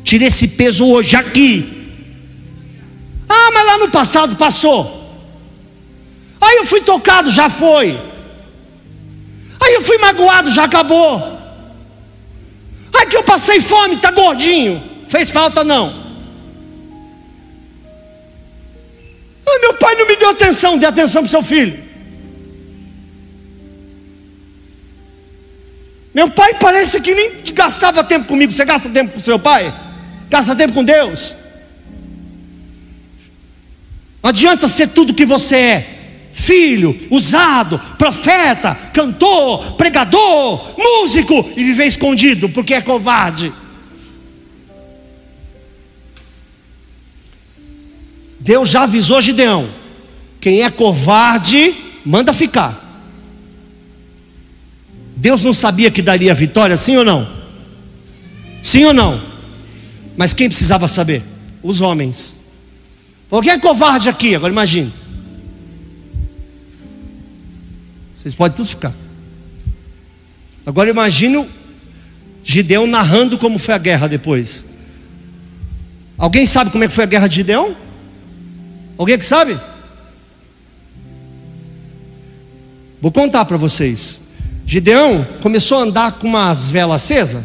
[0.02, 1.76] Tire esse peso hoje aqui.
[3.28, 4.99] Ah, mas lá no passado passou.
[6.40, 7.98] Aí eu fui tocado, já foi.
[9.60, 11.38] Aí eu fui magoado, já acabou.
[12.98, 14.82] Aí que eu passei fome, tá gordinho.
[15.08, 16.00] Fez falta não.
[19.46, 21.90] Ah, meu pai não me deu atenção, dê atenção para seu filho.
[26.14, 28.52] Meu pai parece que nem gastava tempo comigo.
[28.52, 29.72] Você gasta tempo com seu pai?
[30.28, 31.36] Gasta tempo com Deus?
[34.22, 35.99] Não adianta ser tudo que você é
[36.32, 43.52] filho, usado, profeta, cantor, pregador, músico e viver escondido porque é covarde.
[48.38, 49.68] Deus já avisou Gideão:
[50.40, 52.88] quem é covarde, manda ficar.
[55.16, 57.28] Deus não sabia que daria vitória, sim ou não?
[58.62, 59.20] Sim ou não?
[60.16, 61.22] Mas quem precisava saber?
[61.62, 62.36] Os homens.
[63.42, 64.34] Quem é covarde aqui?
[64.34, 64.92] Agora imagine.
[68.20, 68.94] Vocês podem tudo ficar.
[70.66, 71.48] Agora imagine
[72.44, 74.66] Gideão narrando como foi a guerra depois.
[76.18, 77.74] Alguém sabe como é que foi a guerra de Gideão?
[78.98, 79.58] Alguém que sabe?
[83.00, 84.20] Vou contar para vocês.
[84.66, 87.42] Gideão começou a andar com umas velas acesas.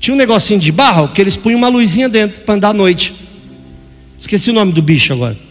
[0.00, 3.14] Tinha um negocinho de barro que eles punham uma luzinha dentro para andar à noite.
[4.18, 5.49] Esqueci o nome do bicho agora.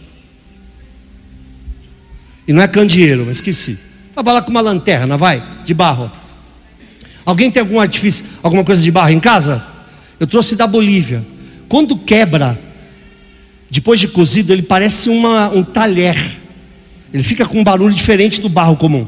[2.50, 3.78] E não é candeeiro, mas esqueci.
[4.08, 6.10] Estava lá com uma lanterna, vai, de barro.
[7.24, 9.64] Alguém tem algum artifício, alguma coisa de barro em casa?
[10.18, 11.24] Eu trouxe da Bolívia.
[11.68, 12.58] Quando quebra,
[13.70, 16.16] depois de cozido, ele parece uma, um talher.
[17.14, 19.06] Ele fica com um barulho diferente do barro comum.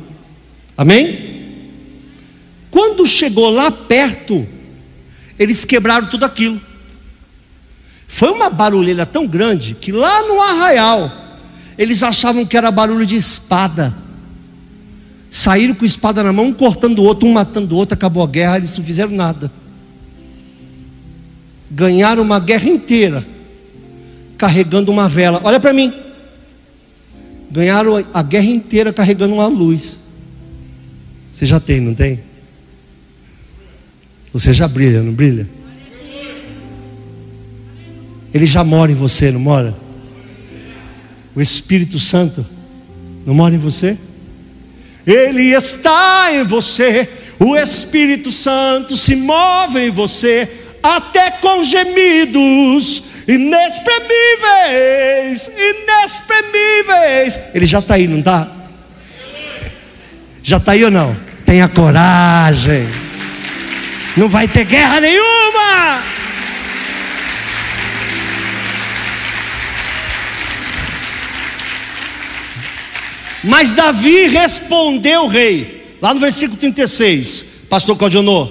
[0.76, 1.58] Amém?
[2.70, 4.46] Quando chegou lá perto,
[5.36, 6.60] eles quebraram tudo aquilo.
[8.06, 11.21] Foi uma barulheira tão grande que lá no arraial,
[11.78, 13.94] eles achavam que era barulho de espada.
[15.30, 18.26] Saíram com espada na mão, um cortando o outro, um matando o outro, acabou a
[18.26, 19.50] guerra, eles não fizeram nada.
[21.70, 23.26] Ganharam uma guerra inteira,
[24.36, 25.40] carregando uma vela.
[25.42, 25.92] Olha para mim.
[27.50, 29.98] Ganharam a guerra inteira carregando uma luz.
[31.32, 32.20] Você já tem, não tem?
[34.32, 35.48] Você já brilha, não brilha?
[38.34, 39.81] Ele já mora em você, não mora?
[41.34, 42.46] O Espírito Santo
[43.24, 43.96] não mora em você?
[45.06, 47.08] Ele está em você,
[47.38, 50.48] o Espírito Santo se move em você,
[50.82, 57.40] até com gemidos inexprimíveis, inexprimíveis.
[57.54, 58.48] Ele já está aí, não está?
[60.42, 61.16] Já está aí ou não?
[61.44, 62.88] Tenha coragem,
[64.16, 66.02] não vai ter guerra nenhuma.
[73.44, 78.48] Mas Davi respondeu o rei, lá no versículo 36, pastor Claudionô.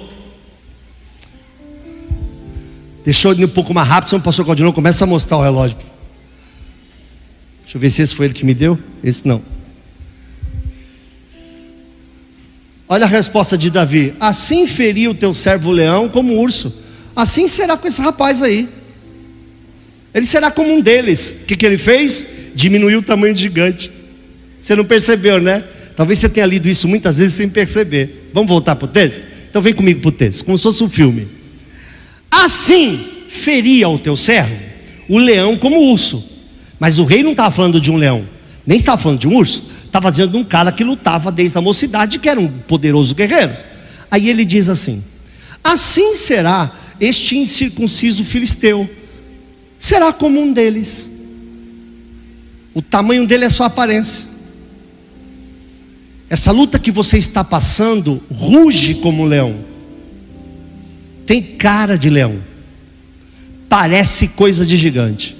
[3.04, 5.42] Deixa eu ir um pouco mais rápido, senão o pastor Claudionô começa a mostrar o
[5.42, 5.76] relógio.
[7.62, 8.78] Deixa eu ver se esse foi ele que me deu.
[9.02, 9.42] Esse não.
[12.86, 16.72] Olha a resposta de Davi: Assim feriu o teu servo leão como urso,
[17.16, 18.68] assim será com esse rapaz aí.
[20.12, 21.34] Ele será como um deles.
[21.42, 22.26] O que, que ele fez?
[22.54, 23.90] Diminuiu o tamanho gigante.
[24.62, 25.64] Você não percebeu, né?
[25.96, 28.30] Talvez você tenha lido isso muitas vezes sem perceber.
[28.32, 29.26] Vamos voltar para o texto?
[29.50, 31.26] Então vem comigo para o texto, como se fosse um filme.
[32.30, 34.72] Assim feria o teu servo
[35.08, 36.24] o leão como o urso.
[36.78, 38.26] Mas o rei não estava falando de um leão,
[38.66, 41.60] nem estava falando de um urso, estava dizendo de um cara que lutava desde a
[41.60, 43.54] mocidade, que era um poderoso guerreiro.
[44.10, 45.02] Aí ele diz assim:
[45.62, 48.88] Assim será este incircunciso filisteu,
[49.78, 51.10] será como um deles.
[52.74, 54.31] O tamanho dele é sua aparência.
[56.32, 59.54] Essa luta que você está passando ruge como um leão.
[61.26, 62.38] Tem cara de leão.
[63.68, 65.36] Parece coisa de gigante.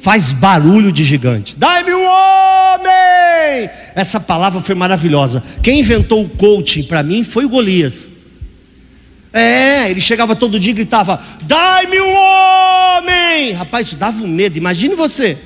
[0.00, 1.58] Faz barulho de gigante.
[1.58, 3.70] Dai-me um homem!
[3.96, 5.42] Essa palavra foi maravilhosa.
[5.60, 8.12] Quem inventou o coaching para mim foi o Golias.
[9.32, 13.50] É, ele chegava todo dia e gritava: Dai-me um homem!
[13.54, 14.56] Rapaz, isso dava um medo.
[14.56, 15.36] Imagine você.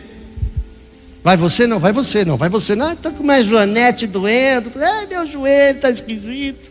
[1.23, 2.93] Vai você não, vai você não, vai você não.
[2.93, 4.71] Está com uma joanete doendo.
[4.77, 6.71] Ai, meu joelho está esquisito.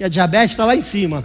[0.00, 1.24] E a diabetes está lá em cima.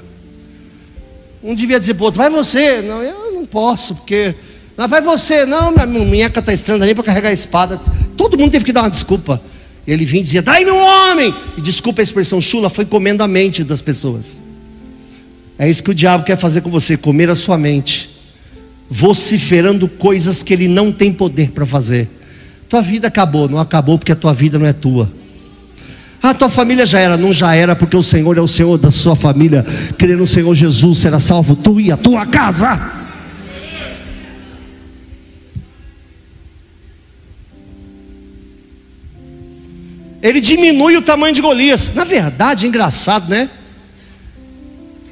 [1.42, 2.82] Um devia dizer para outro, vai você.
[2.82, 4.36] Não, eu não posso, porque.
[4.76, 7.80] Não, vai você, não, minha munheca está estranha ali para carregar a espada.
[8.18, 9.40] Todo mundo teve que dar uma desculpa.
[9.86, 11.36] Ele vinha e dizia, dai-me um homem!
[11.58, 14.42] E desculpa a expressão chula, foi comendo a mente das pessoas.
[15.60, 18.13] É isso que o diabo quer fazer com você, comer a sua mente
[18.96, 22.08] vociferando coisas que ele não tem poder para fazer.
[22.70, 25.12] Tua vida acabou, não acabou porque a tua vida não é tua.
[26.22, 28.92] A tua família já era, não já era, porque o Senhor é o Senhor da
[28.92, 29.66] sua família.
[29.98, 32.80] Crer no Senhor Jesus será salvo tu e a tua casa.
[40.22, 41.92] Ele diminui o tamanho de Golias.
[41.96, 43.50] Na verdade, é engraçado, né?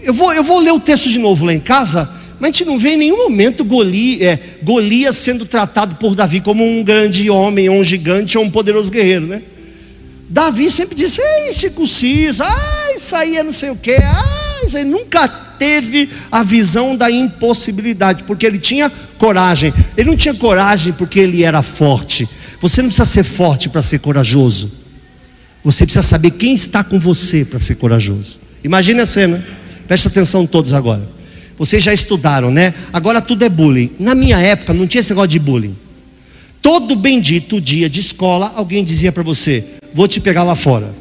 [0.04, 2.66] Eu vou, eu vou ler o texto de novo lá em casa mas a gente
[2.66, 7.30] não vê em nenhum momento Golias, é, Golias sendo tratado por Davi como um grande
[7.30, 9.44] homem, ou um gigante, ou um poderoso guerreiro, né?
[10.28, 14.76] Davi sempre disse, ei, circunciso, ah, isso aí é não sei o que, ah, isso
[14.76, 19.72] aí nunca teve a visão da impossibilidade, porque ele tinha coragem.
[19.96, 22.28] Ele não tinha coragem porque ele era forte.
[22.60, 24.72] Você não precisa ser forte para ser corajoso.
[25.64, 28.40] Você precisa saber quem está com você para ser corajoso.
[28.64, 29.46] Imagine a cena.
[29.86, 31.21] Preste atenção todos agora.
[31.58, 32.74] Vocês já estudaram, né?
[32.92, 33.92] Agora tudo é bullying.
[34.00, 35.76] Na minha época não tinha esse negócio de bullying.
[36.62, 40.94] Todo bendito dia de escola, alguém dizia para você: Vou te pegar lá fora.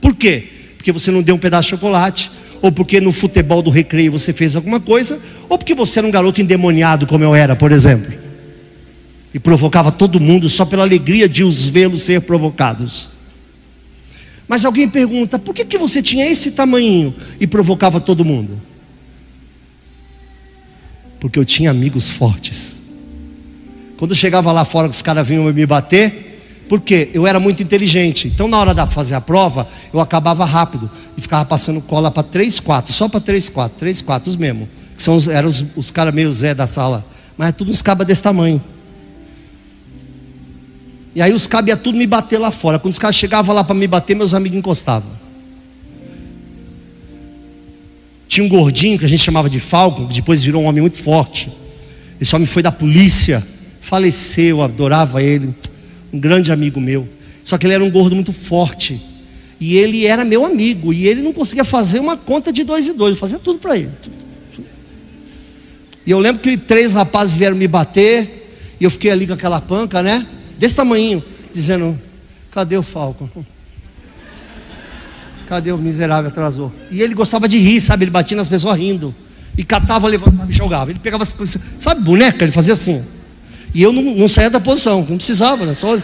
[0.00, 0.44] Por quê?
[0.76, 2.30] Porque você não deu um pedaço de chocolate,
[2.60, 6.10] ou porque no futebol do recreio você fez alguma coisa, ou porque você era um
[6.10, 8.12] garoto endemoniado, como eu era, por exemplo,
[9.34, 13.10] e provocava todo mundo só pela alegria de os vê-los ser provocados.
[14.48, 18.60] Mas alguém pergunta: por que, que você tinha esse tamanho e provocava todo mundo?
[21.22, 22.80] Porque eu tinha amigos fortes.
[23.96, 28.26] Quando eu chegava lá fora, os caras vinham me bater, porque eu era muito inteligente.
[28.26, 32.24] Então, na hora de fazer a prova, eu acabava rápido e ficava passando cola para
[32.24, 34.68] 3, 4, só para 3, 4, 3, 4 os mesmos.
[34.96, 37.06] Que são, eram os, os caras meio Zé da sala,
[37.38, 38.60] mas é tudo uns cabas desse tamanho.
[41.14, 42.80] E aí os cabos iam tudo me bater lá fora.
[42.80, 45.21] Quando os caras chegavam lá para me bater, meus amigos encostavam.
[48.32, 50.96] Tinha um gordinho que a gente chamava de Falcon, que depois virou um homem muito
[50.96, 51.52] forte.
[52.18, 53.46] Esse homem foi da polícia,
[53.78, 55.54] faleceu, eu adorava ele,
[56.10, 57.06] um grande amigo meu.
[57.44, 58.98] Só que ele era um gordo muito forte.
[59.60, 60.94] E ele era meu amigo.
[60.94, 63.12] E ele não conseguia fazer uma conta de dois e dois.
[63.12, 63.90] Eu fazia tudo para ele.
[66.06, 68.48] E eu lembro que três rapazes vieram me bater.
[68.80, 70.26] E eu fiquei ali com aquela panca, né?
[70.58, 71.22] Desse tamanho,
[71.52, 72.00] dizendo:
[72.50, 73.28] Cadê o Falcon?
[75.52, 76.72] Cadê o miserável atrasou?
[76.90, 78.04] E ele gostava de rir, sabe?
[78.04, 79.14] Ele batia nas pessoas rindo.
[79.54, 80.90] E catava, levantava e jogava.
[80.90, 82.42] Ele pegava, sabe, boneca?
[82.42, 83.04] Ele fazia assim.
[83.74, 85.74] E eu não, não saía da posição, não precisava, né?
[85.74, 86.00] Só.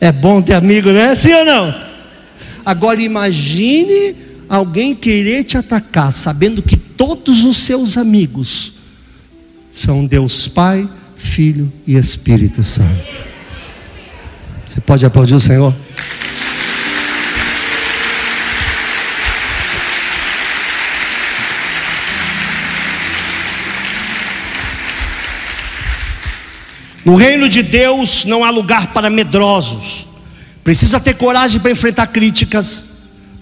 [0.00, 1.14] É bom ter amigo, né?
[1.14, 1.72] Sim ou não?
[2.64, 4.16] Agora imagine
[4.48, 8.72] alguém querer te atacar, sabendo que todos os seus amigos
[9.70, 13.35] são Deus Pai, Filho e Espírito Santo.
[14.66, 15.72] Você pode aplaudir o Senhor?
[27.04, 30.08] No reino de Deus não há lugar para medrosos.
[30.64, 32.86] Precisa ter coragem para enfrentar críticas,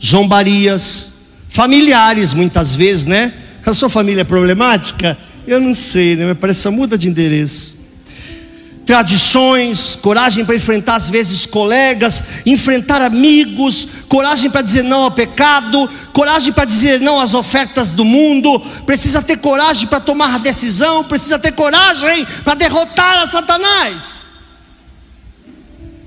[0.04, 1.08] zombarias,
[1.48, 3.32] familiares muitas vezes, né?
[3.64, 5.16] A sua família é problemática?
[5.46, 6.34] Eu não sei, né?
[6.34, 7.73] Parece que muda de endereço
[8.84, 15.88] tradições, coragem para enfrentar às vezes colegas, enfrentar amigos, coragem para dizer não ao pecado,
[16.12, 21.38] coragem para dizer não às ofertas do mundo, precisa ter coragem para tomar decisão, precisa
[21.38, 24.26] ter coragem para derrotar a Satanás.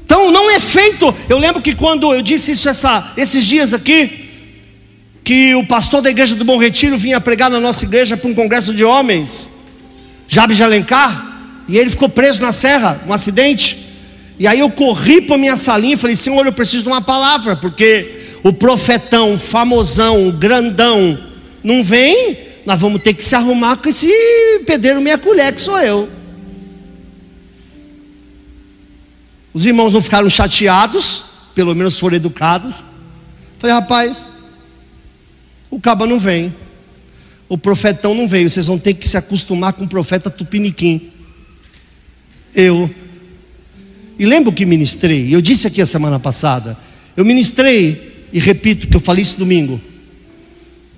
[0.06, 1.14] Então não é feito.
[1.28, 4.26] Eu lembro que quando eu disse isso essa, esses dias aqui,
[5.24, 8.34] que o pastor da igreja do Bom Retiro vinha pregar na nossa igreja para um
[8.34, 9.52] congresso de homens,
[10.26, 11.27] Jabe de Alencar,
[11.68, 13.86] e ele ficou preso na serra, um acidente.
[14.40, 17.56] E aí eu corri para minha salinha e falei: Senhor, eu preciso de uma palavra,
[17.56, 21.18] porque o profetão, famosão, grandão,
[21.64, 24.08] não vem, nós vamos ter que se arrumar com esse
[24.66, 26.10] pedreiro meia colher que sou eu.
[29.54, 31.24] Os irmãos não ficaram chateados,
[31.56, 32.84] pelo menos foram educados.
[33.58, 34.28] Falei, rapaz,
[35.70, 36.54] o caba não vem,
[37.50, 41.12] o profetão não veio, vocês vão ter que se acostumar com o profeta tupiniquim.
[42.58, 42.90] Eu.
[44.18, 46.76] E lembro que ministrei, eu disse aqui a semana passada,
[47.16, 49.80] eu ministrei, e repito que eu falei isso domingo.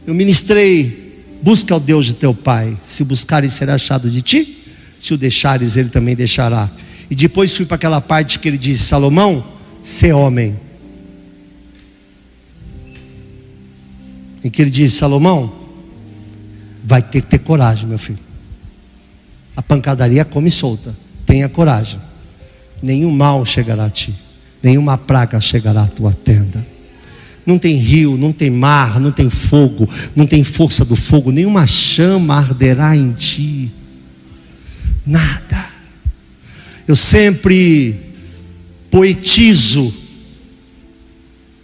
[0.08, 4.64] Eu ministrei, busca o Deus de teu pai, se buscares será achado de ti,
[4.98, 6.72] se o deixares ele também deixará.
[7.10, 9.46] E depois fui para aquela parte que ele diz: Salomão,
[9.84, 10.58] ser homem.
[14.42, 15.54] Em que ele diz: Salomão,
[16.86, 18.20] vai ter que ter coragem, meu filho.
[19.58, 21.09] A pancadaria come solta.
[21.30, 22.02] Tenha coragem.
[22.82, 24.12] Nenhum mal chegará a ti,
[24.64, 26.66] nenhuma praga chegará à tua tenda.
[27.46, 31.68] Não tem rio, não tem mar, não tem fogo, não tem força do fogo, nenhuma
[31.68, 33.72] chama arderá em ti.
[35.06, 35.66] Nada.
[36.88, 37.96] Eu sempre
[38.90, 39.94] poetizo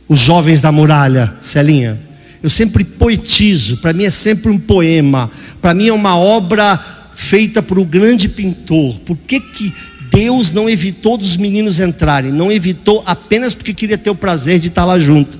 [0.07, 1.99] os jovens da muralha, Celinha.
[2.43, 6.79] Eu sempre poetizo, para mim é sempre um poema, para mim é uma obra
[7.15, 8.99] feita por um grande pintor.
[8.99, 9.73] Por que, que
[10.11, 12.31] Deus não evitou dos meninos entrarem?
[12.31, 15.39] Não evitou apenas porque queria ter o prazer de estar lá junto.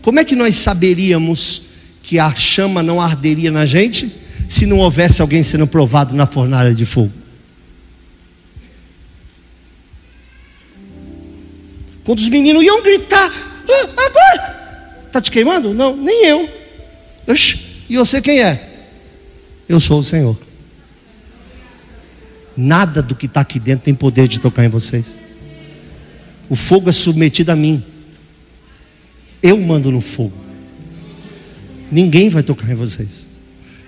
[0.00, 1.62] Como é que nós saberíamos
[2.02, 4.10] que a chama não arderia na gente
[4.48, 7.12] se não houvesse alguém sendo provado na fornalha de fogo?
[12.04, 15.72] Quando os meninos iam gritar, ah, agora, está te queimando?
[15.72, 16.48] Não, nem eu.
[17.28, 18.71] Oxe, e você quem é?
[19.72, 20.38] Eu sou o Senhor.
[22.54, 25.16] Nada do que está aqui dentro tem poder de tocar em vocês.
[26.46, 27.82] O fogo é submetido a mim.
[29.42, 30.36] Eu mando no fogo.
[31.90, 33.28] Ninguém vai tocar em vocês.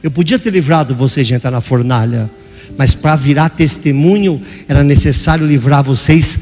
[0.02, 2.30] Eu podia ter livrado vocês de entrar na fornalha,
[2.78, 6.38] mas para virar testemunho era necessário livrar vocês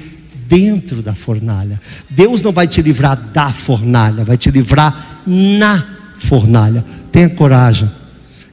[0.46, 1.80] dentro da fornalha.
[2.08, 5.84] Deus não vai te livrar da fornalha, vai te livrar na
[6.18, 6.84] fornalha.
[7.10, 7.90] Tenha coragem.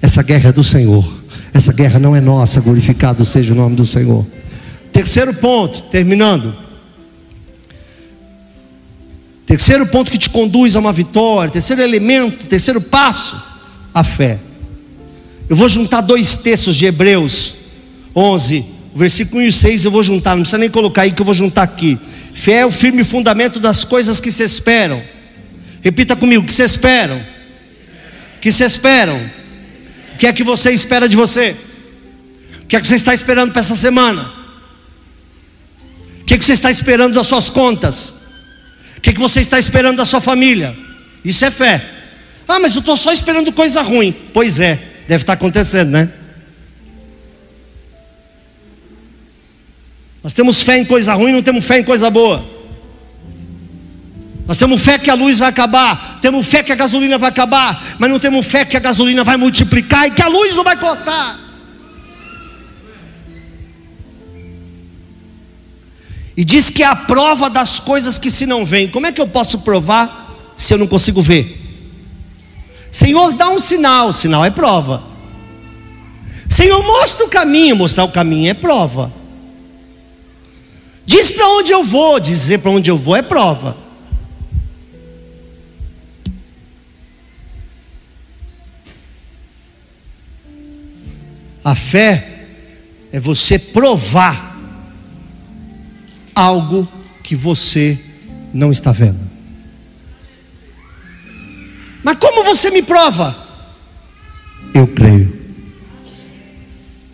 [0.01, 1.19] Essa guerra é do Senhor.
[1.53, 4.25] Essa guerra não é nossa, glorificado seja o nome do Senhor.
[4.91, 6.55] Terceiro ponto, terminando.
[9.45, 13.41] Terceiro ponto que te conduz a uma vitória, terceiro elemento, terceiro passo,
[13.93, 14.39] a fé.
[15.49, 17.55] Eu vou juntar dois textos de Hebreus
[18.15, 18.63] 11,
[18.95, 21.33] versículo 1 e 6 eu vou juntar, não precisa nem colocar aí que eu vou
[21.33, 21.97] juntar aqui.
[22.33, 25.01] Fé é o firme fundamento das coisas que se esperam.
[25.81, 27.19] Repita comigo, que se esperam.
[28.39, 29.19] Que se esperam
[30.19, 31.55] que é que você espera de você?
[32.61, 34.29] O que é que você está esperando para essa semana?
[36.21, 38.15] O que é que você está esperando das suas contas?
[38.97, 40.77] O que é que você está esperando da sua família?
[41.23, 41.89] Isso é fé.
[42.45, 44.13] Ah, mas eu estou só esperando coisa ruim.
[44.33, 44.75] Pois é,
[45.07, 46.09] deve estar acontecendo, né?
[50.21, 52.45] Nós temos fé em coisa ruim, não temos fé em coisa boa.
[54.49, 57.79] Nós temos fé que a luz vai acabar, temos fé que a gasolina vai acabar,
[57.99, 60.75] mas não temos fé que a gasolina vai multiplicar e que a luz não vai
[60.75, 61.39] cortar.
[66.35, 68.87] E diz que é a prova das coisas que se não veem.
[68.87, 71.55] Como é que eu posso provar se eu não consigo ver?
[72.89, 75.03] Senhor, dá um sinal, sinal é prova.
[76.49, 79.13] Senhor, mostra o caminho, mostrar o caminho é prova.
[81.05, 83.88] Diz para onde eu vou, dizer para onde eu vou é prova.
[91.69, 92.47] A fé
[93.11, 94.57] é você provar
[96.33, 96.91] algo
[97.21, 97.95] que você
[98.51, 99.19] não está vendo.
[102.03, 103.37] Mas como você me prova?
[104.73, 105.31] Eu creio.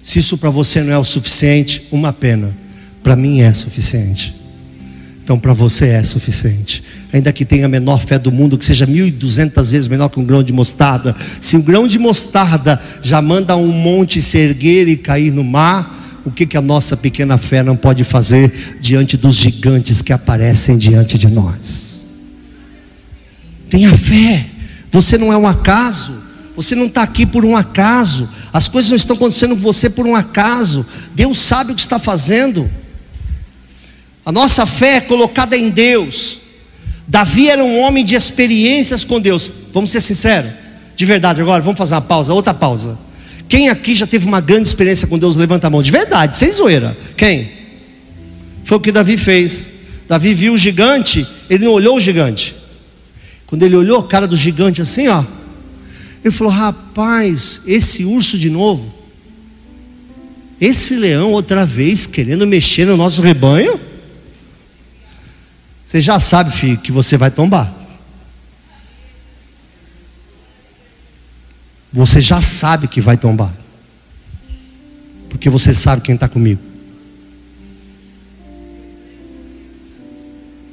[0.01, 2.56] Se isso para você não é o suficiente, uma pena.
[3.03, 4.34] Para mim é suficiente.
[5.26, 6.84] Então para você é suficiente.
[7.11, 10.07] Ainda que tenha a menor fé do mundo, que seja mil e duzentas vezes menor
[10.07, 11.15] que um grão de mostarda.
[11.41, 16.21] Se um grão de mostarda já manda um monte se erguer e cair no mar,
[16.23, 20.78] o que, que a nossa pequena fé não pode fazer diante dos gigantes que aparecem
[20.78, 22.05] diante de nós?
[23.67, 24.45] Tenha fé.
[24.91, 26.13] Você não é um acaso.
[26.55, 28.30] Você não está aqui por um acaso.
[28.53, 30.86] As coisas não estão acontecendo com você por um acaso.
[31.15, 32.69] Deus sabe o que está fazendo.
[34.26, 36.39] A nossa fé é colocada em Deus.
[37.07, 39.51] Davi era um homem de experiências com Deus.
[39.71, 40.51] Vamos ser sinceros.
[40.95, 42.97] De verdade, agora, vamos fazer uma pausa, outra pausa.
[43.47, 45.36] Quem aqui já teve uma grande experiência com Deus?
[45.36, 45.84] Levanta a mão.
[45.84, 46.97] De verdade, sem zoeira.
[47.15, 47.51] Quem?
[48.63, 49.67] Foi o que Davi fez.
[50.07, 52.55] Davi viu o gigante, ele não olhou o gigante.
[53.45, 55.23] Quando ele olhou a cara do gigante assim, ó,
[56.23, 58.91] ele falou: Rapaz, esse urso de novo,
[60.59, 63.80] esse leão outra vez querendo mexer no nosso rebanho.
[65.86, 67.74] Você já sabe, filho, que você vai tombar.
[71.94, 73.56] Você já sabe que vai tombar.
[75.30, 76.62] Porque você sabe quem está comigo.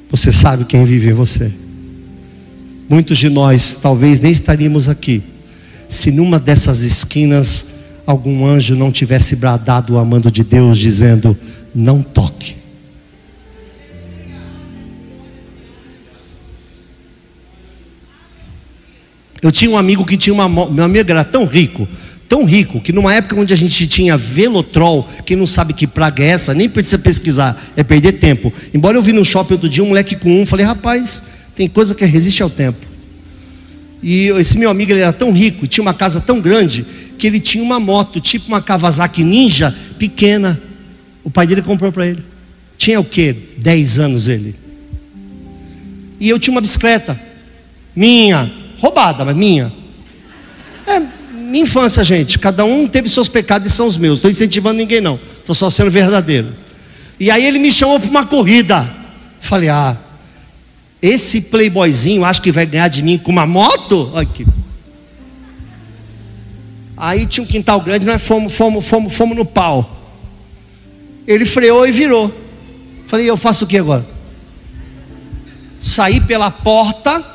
[0.09, 1.53] Você sabe quem vive em você.
[2.89, 5.23] Muitos de nós talvez nem estaríamos aqui
[5.87, 7.67] se numa dessas esquinas
[8.05, 11.37] algum anjo não tivesse bradado o amando de Deus, dizendo:
[11.73, 12.62] Não toque.
[19.43, 20.47] Eu tinha um amigo que tinha uma.
[20.47, 21.85] Meu amigo era tão rico,
[22.29, 26.23] tão rico, que numa época onde a gente tinha velotrol, quem não sabe que praga
[26.23, 28.53] é essa, nem precisa pesquisar, é perder tempo.
[28.73, 31.23] Embora eu vi no shopping outro dia um moleque com um, falei, rapaz,
[31.53, 32.87] tem coisa que resiste ao tempo.
[34.01, 36.85] E esse meu amigo ele era tão rico, tinha uma casa tão grande,
[37.17, 40.59] que ele tinha uma moto, tipo uma Kawasaki Ninja, pequena.
[41.21, 42.23] O pai dele comprou para ele.
[42.77, 43.35] Tinha o que?
[43.57, 44.55] 10 anos ele.
[46.17, 47.19] E eu tinha uma bicicleta,
[47.95, 49.71] minha, roubada, mas minha.
[50.85, 50.99] É,
[51.33, 52.39] minha infância, gente.
[52.39, 54.19] Cada um teve seus pecados e são os meus.
[54.19, 55.19] Estou incentivando ninguém, não.
[55.37, 56.53] Estou só sendo verdadeiro.
[57.19, 58.89] E aí ele me chamou para uma corrida.
[59.39, 59.97] Falei, ah,
[61.01, 64.11] esse playboyzinho acha que vai ganhar de mim com uma moto?
[64.15, 64.45] Aqui.
[66.95, 69.99] Aí tinha um quintal grande, nós fomos, fomos, fomos, fomos no pau.
[71.27, 72.33] Ele freou e virou.
[73.05, 74.05] Falei, eu faço o que agora?
[75.77, 77.32] Saí pela porta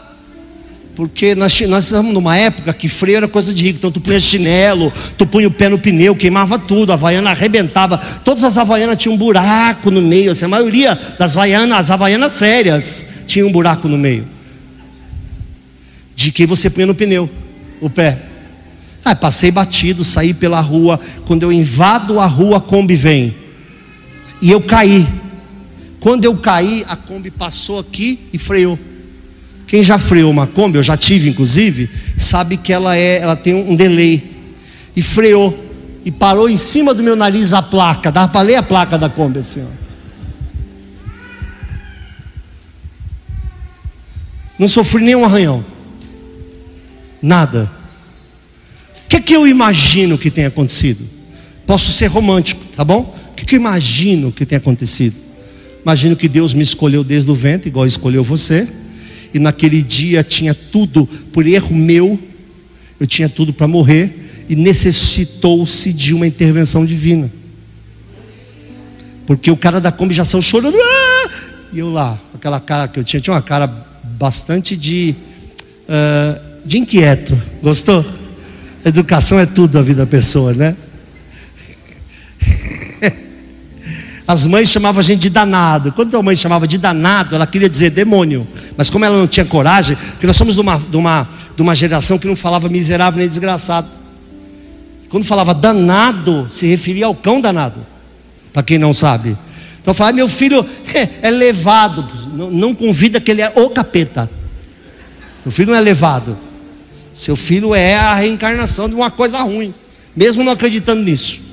[0.99, 3.79] porque nós, nós estamos numa época que freio era coisa de rico.
[3.79, 7.97] Então tu punha chinelo, tu punha o pé no pneu, queimava tudo, a havaiana arrebentava.
[8.25, 10.33] Todas as havaianas tinham um buraco no meio.
[10.33, 14.27] Assim, a maioria das havaianas, as havaianas sérias, tinha um buraco no meio.
[16.17, 17.31] De que você punha no pneu,
[17.81, 18.19] o pé.
[19.05, 20.99] Ah, passei batido, saí pela rua.
[21.25, 23.37] Quando eu invado a rua, a Kombi vem.
[24.43, 25.07] E eu caí.
[26.01, 28.77] Quando eu caí, a Kombi passou aqui e freou.
[29.69, 33.55] Quem já freou uma Kombi, eu já tive inclusive, sabe que ela é, ela tem
[33.55, 34.37] um delay.
[34.97, 35.67] E freou
[36.05, 38.11] e parou em cima do meu nariz a placa.
[38.11, 39.89] Dá para ler a placa da Kombi assim, ó.
[44.59, 45.63] Não sofri nenhum arranhão.
[47.21, 47.71] Nada.
[49.05, 51.05] O que, que eu imagino que tenha acontecido?
[51.67, 53.15] Posso ser romântico, tá bom?
[53.31, 55.15] O que, que eu imagino que tenha acontecido?
[55.83, 58.67] Imagino que Deus me escolheu desde o ventre, igual escolheu você
[59.33, 62.19] e naquele dia tinha tudo, por erro meu,
[62.99, 67.31] eu tinha tudo para morrer, e necessitou-se de uma intervenção divina.
[69.27, 71.31] Porque o cara da Kombi já saiu chorando, ah!
[71.73, 73.67] e eu lá, aquela cara que eu tinha, tinha uma cara
[74.19, 75.15] bastante de,
[75.85, 78.05] uh, de inquieto, gostou?
[78.85, 80.75] Educação é tudo da vida da pessoa, né?
[84.29, 85.91] As mães chamavam a gente de danado.
[85.91, 88.47] Quando a mãe chamava de danado, ela queria dizer demônio.
[88.77, 91.27] Mas como ela não tinha coragem, porque nós somos de uma, de uma,
[91.57, 93.89] de uma geração que não falava miserável nem desgraçado.
[95.09, 97.81] Quando falava danado, se referia ao cão danado.
[98.53, 99.35] Para quem não sabe.
[99.81, 100.63] Então falava, meu filho
[100.93, 102.07] é, é levado.
[102.31, 104.31] Não, não, convida que ele é o capeta.
[105.43, 106.37] Seu filho não é levado.
[107.15, 109.73] Seu filho é a reencarnação de uma coisa ruim.
[110.15, 111.48] Mesmo não acreditando nisso.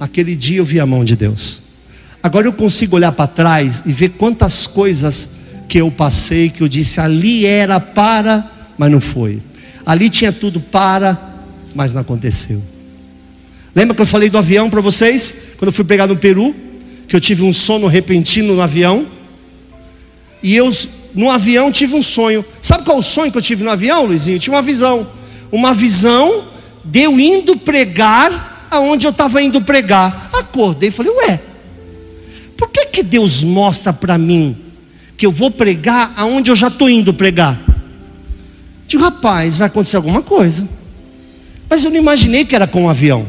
[0.00, 1.60] Aquele dia eu vi a mão de Deus.
[2.22, 5.30] Agora eu consigo olhar para trás e ver quantas coisas
[5.68, 9.42] que eu passei, que eu disse ali era para, mas não foi.
[9.84, 11.36] Ali tinha tudo para,
[11.74, 12.62] mas não aconteceu.
[13.74, 15.34] Lembra que eu falei do avião para vocês?
[15.58, 16.56] Quando eu fui pregar no Peru,
[17.06, 19.06] que eu tive um sono repentino no avião.
[20.42, 20.70] E eu,
[21.14, 22.44] no avião, tive um sonho.
[22.62, 24.40] Sabe qual é o sonho que eu tive no avião, Luizinho?
[24.42, 25.06] Eu uma visão.
[25.52, 26.44] Uma visão
[26.84, 30.30] deu indo pregar aonde eu estava indo pregar.
[30.32, 31.40] Acordei e falei, ué,
[32.56, 34.56] por que, que Deus mostra para mim
[35.16, 37.58] que eu vou pregar aonde eu já estou indo pregar?
[38.86, 40.68] Digo, rapaz, vai acontecer alguma coisa.
[41.68, 43.26] Mas eu não imaginei que era com um avião.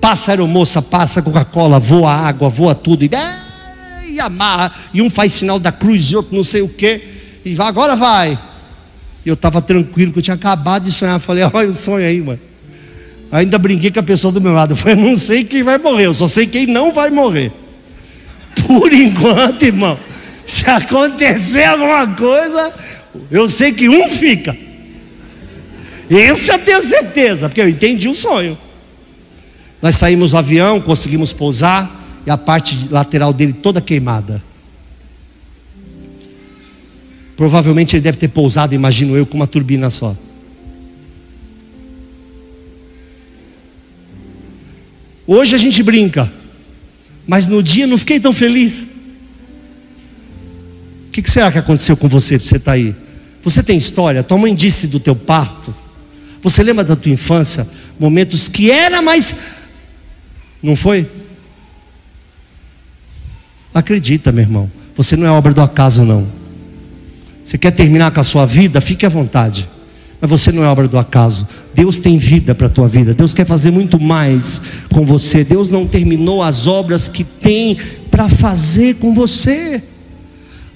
[0.00, 3.04] Passa aeromoça, passa Coca-Cola, voa água, voa tudo.
[3.04, 3.10] E,
[4.08, 4.72] e amarra.
[4.92, 7.00] E um faz sinal da cruz e outro não sei o que.
[7.44, 8.38] E vai, agora vai.
[9.24, 11.18] Eu estava tranquilo, que eu tinha acabado de sonhar.
[11.18, 12.40] Falei, olha o sonho aí, mano.
[13.32, 14.72] Ainda brinquei com a pessoa do meu lado.
[14.72, 17.50] Eu falei, não sei quem vai morrer, eu só sei quem não vai morrer.
[18.66, 19.98] Por enquanto, irmão,
[20.44, 22.72] se acontecer alguma coisa,
[23.30, 24.54] eu sei que um fica.
[26.10, 28.58] Esse eu tenho certeza, porque eu entendi o sonho.
[29.80, 34.42] Nós saímos do avião, conseguimos pousar, e a parte lateral dele toda queimada.
[37.34, 40.14] Provavelmente ele deve ter pousado, imagino eu, com uma turbina só.
[45.34, 46.30] Hoje a gente brinca,
[47.26, 48.86] mas no dia não fiquei tão feliz.
[51.08, 52.94] O que, será que aconteceu com você para você estar tá aí?
[53.42, 54.22] Você tem história?
[54.22, 55.74] Tua mãe disse do teu parto.
[56.42, 57.66] Você lembra da tua infância?
[57.98, 59.34] Momentos que era mais.
[60.62, 61.10] Não foi?
[63.72, 64.70] Acredita, meu irmão.
[64.94, 66.30] Você não é obra do acaso, não.
[67.42, 68.82] Você quer terminar com a sua vida?
[68.82, 69.66] Fique à vontade.
[70.22, 71.48] Mas você não é obra do acaso.
[71.74, 73.12] Deus tem vida para a tua vida.
[73.12, 75.42] Deus quer fazer muito mais com você.
[75.42, 77.76] Deus não terminou as obras que tem
[78.08, 79.82] para fazer com você.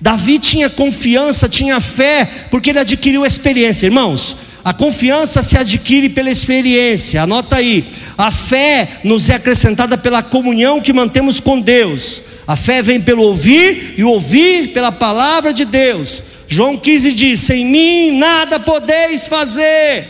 [0.01, 3.86] Davi tinha confiança, tinha fé, porque ele adquiriu experiência.
[3.86, 7.84] Irmãos, a confiança se adquire pela experiência, anota aí.
[8.18, 12.20] A fé nos é acrescentada pela comunhão que mantemos com Deus.
[12.49, 16.20] A fé vem pelo ouvir e ouvir pela palavra de Deus.
[16.47, 20.07] João 15 diz: Sem mim nada podeis fazer.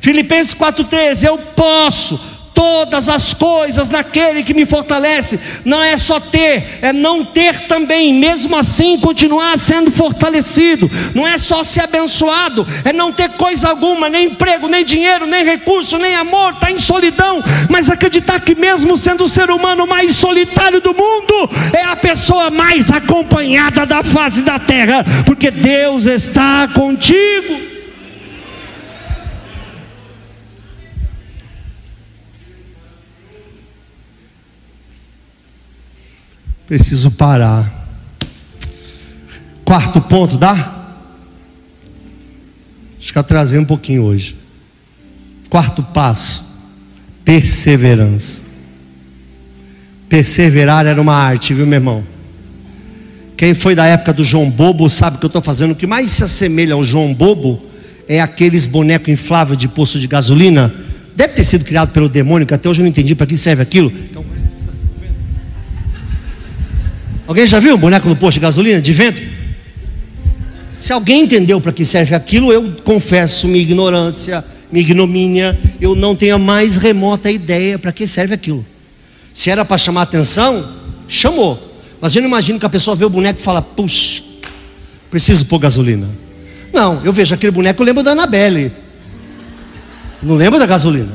[0.00, 5.38] Filipenses 4,13: Eu posso todas as coisas naquele que me fortalece.
[5.64, 10.90] Não é só ter, é não ter também, mesmo assim continuar sendo fortalecido.
[11.14, 15.44] Não é só ser abençoado, é não ter coisa alguma, nem emprego, nem dinheiro, nem
[15.44, 17.42] recurso, nem amor, está em solidão.
[17.68, 22.50] Mas acreditar que, mesmo sendo o ser humano mais solitário do mundo, é a pessoa
[22.50, 27.71] mais acompanhada da face da terra, porque Deus está contigo.
[36.72, 37.70] Preciso parar.
[39.62, 40.96] Quarto ponto, dá?
[42.98, 44.38] Acho que atrasei um pouquinho hoje.
[45.50, 46.42] Quarto passo:
[47.26, 48.42] perseverança.
[50.08, 52.02] Perseverar era uma arte, viu, meu irmão?
[53.36, 55.72] Quem foi da época do João Bobo sabe que eu estou fazendo.
[55.72, 57.62] O que mais se assemelha ao João Bobo
[58.08, 60.72] é aqueles bonecos infláveis de poço de gasolina.
[61.14, 63.60] Deve ter sido criado pelo demônio, que até hoje eu não entendi para que serve
[63.60, 63.92] aquilo.
[64.10, 64.31] Então,
[67.32, 69.26] Alguém já viu um boneco no posto de gasolina de ventre?
[70.76, 76.14] Se alguém entendeu para que serve aquilo, eu confesso minha ignorância, minha ignomínia, eu não
[76.14, 78.66] tenho a mais remota ideia para que serve aquilo.
[79.32, 80.76] Se era para chamar atenção,
[81.08, 81.58] chamou.
[82.02, 84.22] Mas eu não imagino que a pessoa vê o boneco e fala: puxa,
[85.10, 86.10] preciso pôr gasolina.
[86.70, 88.70] Não, eu vejo aquele boneco, eu lembro da Anabelle.
[90.22, 91.14] Não lembro da gasolina.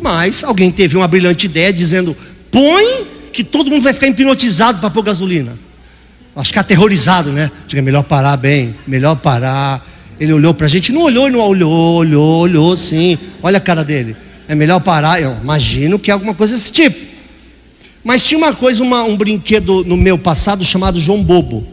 [0.00, 2.16] Mas alguém teve uma brilhante ideia dizendo:
[2.52, 5.58] põe que todo mundo vai ficar hipnotizado para pôr gasolina.
[6.34, 7.50] Acho que aterrorizado, né?
[7.66, 9.84] Diga, é melhor parar bem, melhor parar.
[10.18, 13.18] Ele olhou para a gente, não olhou e não olhou, olhou, olhou sim.
[13.42, 14.16] Olha a cara dele.
[14.48, 15.20] É melhor parar.
[15.20, 16.98] Eu imagino que é alguma coisa desse tipo.
[18.04, 21.66] Mas tinha uma coisa, uma, um brinquedo no meu passado chamado João Bobo.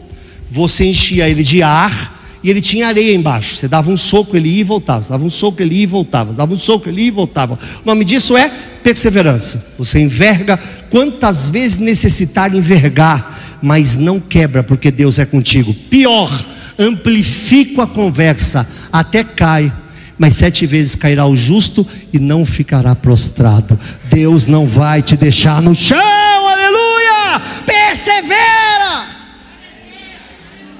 [0.50, 3.56] Você enchia ele de ar e ele tinha areia embaixo.
[3.56, 5.02] Você dava um soco, ele ia e voltava.
[5.02, 6.32] Você dava um soco, ele ia e voltava.
[6.32, 7.58] Você dava um soco, ele ia e voltava.
[7.82, 8.50] O nome disso é
[8.82, 9.64] perseverança.
[9.78, 10.58] Você enverga
[10.88, 15.72] quantas vezes necessitar envergar, mas não quebra, porque Deus é contigo.
[15.88, 16.30] Pior,
[16.78, 19.72] amplifico a conversa, até cai.
[20.18, 23.78] Mas sete vezes cairá o justo e não ficará prostrado.
[24.10, 27.40] Deus não vai te deixar no chão, aleluia!
[27.64, 29.20] Persevera!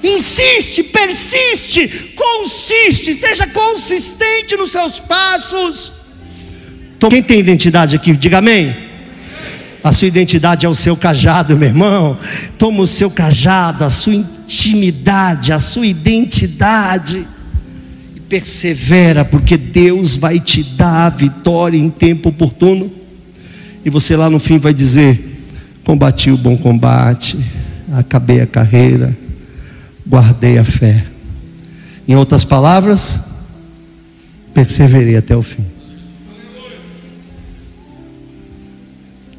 [0.03, 5.93] insiste, persiste, consiste, seja consistente nos seus passos.
[7.09, 8.75] Quem tem identidade aqui, diga amém.
[9.83, 12.17] A sua identidade é o seu cajado, meu irmão.
[12.57, 17.27] Toma o seu cajado, a sua intimidade, a sua identidade.
[18.15, 22.91] E persevera, porque Deus vai te dar a vitória em tempo oportuno.
[23.83, 25.19] E você lá no fim vai dizer:
[25.83, 27.39] Combati o bom combate,
[27.91, 29.17] acabei a carreira
[30.07, 31.05] guardei a fé.
[32.07, 33.19] Em outras palavras,
[34.53, 35.65] perseverei até o fim.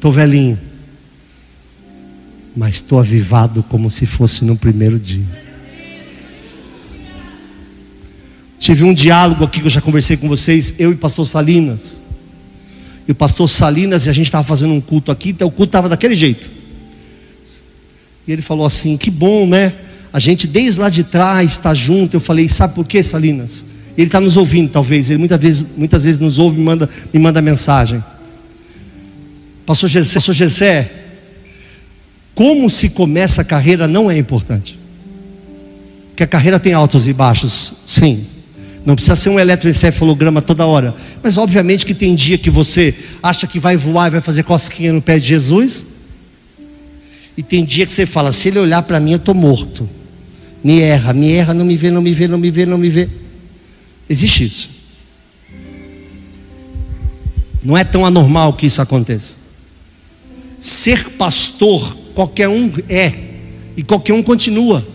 [0.03, 0.59] Estou velhinho,
[2.53, 5.23] mas estou avivado como se fosse no primeiro dia.
[8.59, 12.03] Tive um diálogo aqui que eu já conversei com vocês, eu e o pastor Salinas.
[13.07, 15.69] E o pastor Salinas, e a gente estava fazendo um culto aqui, então o culto
[15.69, 16.51] estava daquele jeito.
[18.27, 19.71] E ele falou assim: que bom, né?
[20.11, 22.17] A gente desde lá de trás está junto.
[22.17, 23.63] Eu falei: sabe por quê, Salinas?
[23.97, 25.09] Ele está nos ouvindo, talvez.
[25.09, 28.03] Ele muitas vezes, muitas vezes nos ouve e me manda, me manda mensagem.
[29.65, 30.91] Pastor Gessé, Pastor Gessé,
[32.35, 34.79] como se começa a carreira não é importante.
[36.15, 38.25] Que a carreira tem altos e baixos, sim.
[38.85, 40.93] Não precisa ser um eletroencefalograma toda hora.
[41.21, 44.91] Mas obviamente que tem dia que você acha que vai voar e vai fazer cosquinha
[44.91, 45.85] no pé de Jesus.
[47.37, 49.89] E tem dia que você fala, se ele olhar para mim, eu estou morto.
[50.63, 52.89] Me erra, me erra, não me vê, não me vê, não me vê, não me
[52.89, 53.09] vê.
[54.09, 54.69] Existe isso.
[57.63, 59.42] Não é tão anormal que isso aconteça.
[60.63, 63.13] Ser pastor, qualquer um é,
[63.75, 64.87] e qualquer um continua.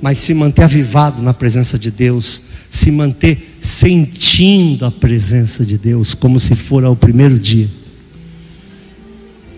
[0.00, 6.14] Mas se manter avivado na presença de Deus, se manter sentindo a presença de Deus,
[6.14, 7.68] como se for ao primeiro dia,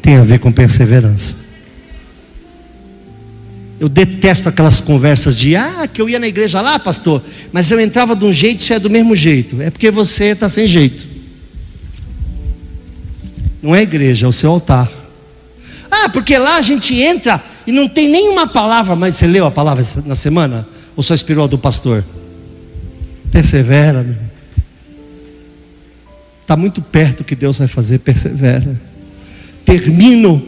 [0.01, 1.37] tem a ver com perseverança.
[3.79, 7.23] Eu detesto aquelas conversas de ah, que eu ia na igreja lá, pastor,
[7.53, 9.61] mas eu entrava de um jeito, isso é do mesmo jeito.
[9.61, 11.10] É porque você está sem jeito.
[13.63, 14.91] Não é igreja, é o seu altar.
[15.91, 19.51] Ah, porque lá a gente entra e não tem nenhuma palavra, mas você leu a
[19.51, 20.67] palavra na semana?
[20.97, 22.05] Ou só inspirou a do pastor?
[23.31, 24.31] Persevera, meu.
[26.43, 28.81] Está muito perto o que Deus vai fazer, persevera.
[29.65, 30.43] Termino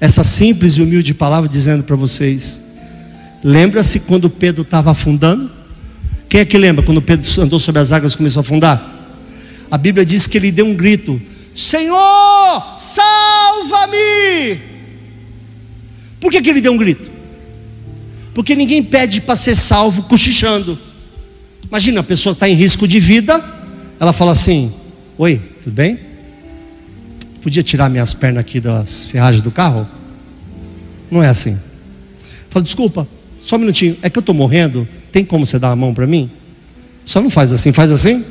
[0.00, 2.60] essa simples e humilde palavra dizendo para vocês:
[3.42, 5.50] lembra-se quando Pedro estava afundando?
[6.28, 8.90] Quem é que lembra quando Pedro andou sobre as águas e começou a afundar?
[9.70, 11.20] A Bíblia diz que ele deu um grito:
[11.54, 14.58] Senhor, salva-me!
[16.20, 17.12] Por que, que ele deu um grito?
[18.34, 20.76] Porque ninguém pede para ser salvo cochichando.
[21.68, 23.42] Imagina, a pessoa está em risco de vida,
[24.00, 24.72] ela fala assim:
[25.16, 25.98] Oi, tudo bem?
[27.40, 29.88] Podia tirar minhas pernas aqui das ferragens do carro?
[31.10, 31.58] Não é assim.
[32.50, 33.06] Fala, desculpa,
[33.40, 36.06] só um minutinho, é que eu estou morrendo, tem como você dar a mão para
[36.06, 36.30] mim?
[37.04, 38.24] Só não faz assim, faz assim?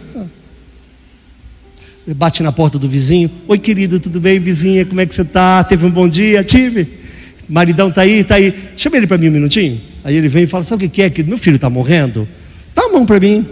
[2.08, 5.64] Bate na porta do vizinho, oi querido, tudo bem, vizinha, como é que você está?
[5.64, 6.44] Teve um bom dia?
[6.44, 7.04] Tive
[7.48, 8.54] maridão está aí, está aí.
[8.76, 9.80] Chama ele para mim um minutinho.
[10.04, 11.10] Aí ele vem e fala: Sabe o que é?
[11.10, 12.28] Que meu filho está morrendo?
[12.74, 13.46] Dá a mão para mim.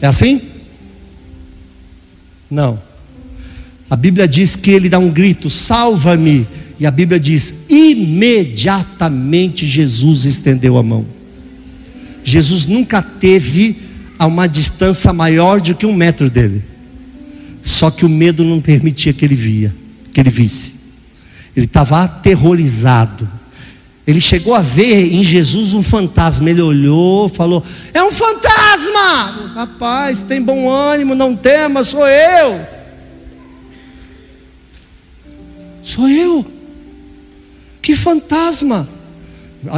[0.00, 0.40] É assim?
[2.50, 2.80] Não.
[3.90, 6.48] A Bíblia diz que ele dá um grito: Salva-me.
[6.80, 11.06] E a Bíblia diz: imediatamente Jesus estendeu a mão.
[12.24, 13.76] Jesus nunca teve
[14.18, 16.62] a uma distância maior do que um metro dele.
[17.62, 19.74] Só que o medo não permitia que ele via,
[20.12, 20.74] que ele visse.
[21.56, 23.28] Ele estava aterrorizado.
[24.06, 26.48] Ele chegou a ver em Jesus um fantasma.
[26.48, 29.52] Ele olhou, falou: É um fantasma!
[29.54, 32.60] Rapaz, tem bom ânimo, não tema, sou eu.
[35.82, 36.46] Sou eu.
[37.82, 38.88] Que fantasma!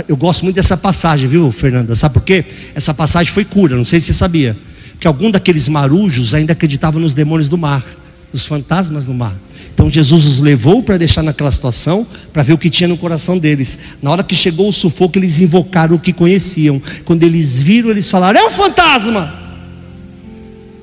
[0.06, 1.96] Eu gosto muito dessa passagem, viu, Fernanda?
[1.96, 2.44] Sabe por quê?
[2.74, 4.56] Essa passagem foi cura, não sei se você sabia.
[5.00, 7.84] Que algum daqueles marujos ainda acreditava nos demônios do mar,
[8.32, 9.34] nos fantasmas do mar.
[9.72, 13.38] Então Jesus os levou para deixar naquela situação, para ver o que tinha no coração
[13.38, 13.78] deles.
[14.02, 16.80] Na hora que chegou o sufoco, eles invocaram o que conheciam.
[17.04, 19.34] Quando eles viram, eles falaram: É um fantasma!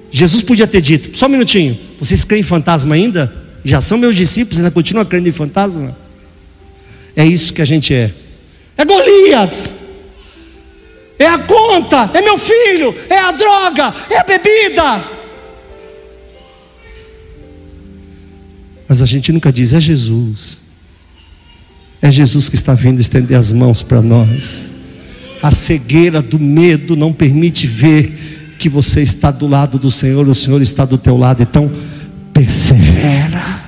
[0.10, 3.32] Jesus podia ter dito: Só um minutinho, vocês creem em fantasma ainda?
[3.64, 5.96] Já são meus discípulos, ainda continuam crendo em fantasma?
[7.16, 8.14] É isso que a gente é.
[8.78, 9.76] É Golias.
[11.20, 15.04] É a conta, é meu filho, é a droga, é a bebida.
[18.88, 20.62] Mas a gente nunca diz, é Jesus.
[22.02, 24.74] É Jesus que está vindo estender as mãos para nós.
[25.42, 30.36] A cegueira do medo não permite ver que você está do lado do Senhor, o
[30.36, 31.44] Senhor está do teu lado.
[31.44, 31.72] Então,
[32.34, 33.67] persevera.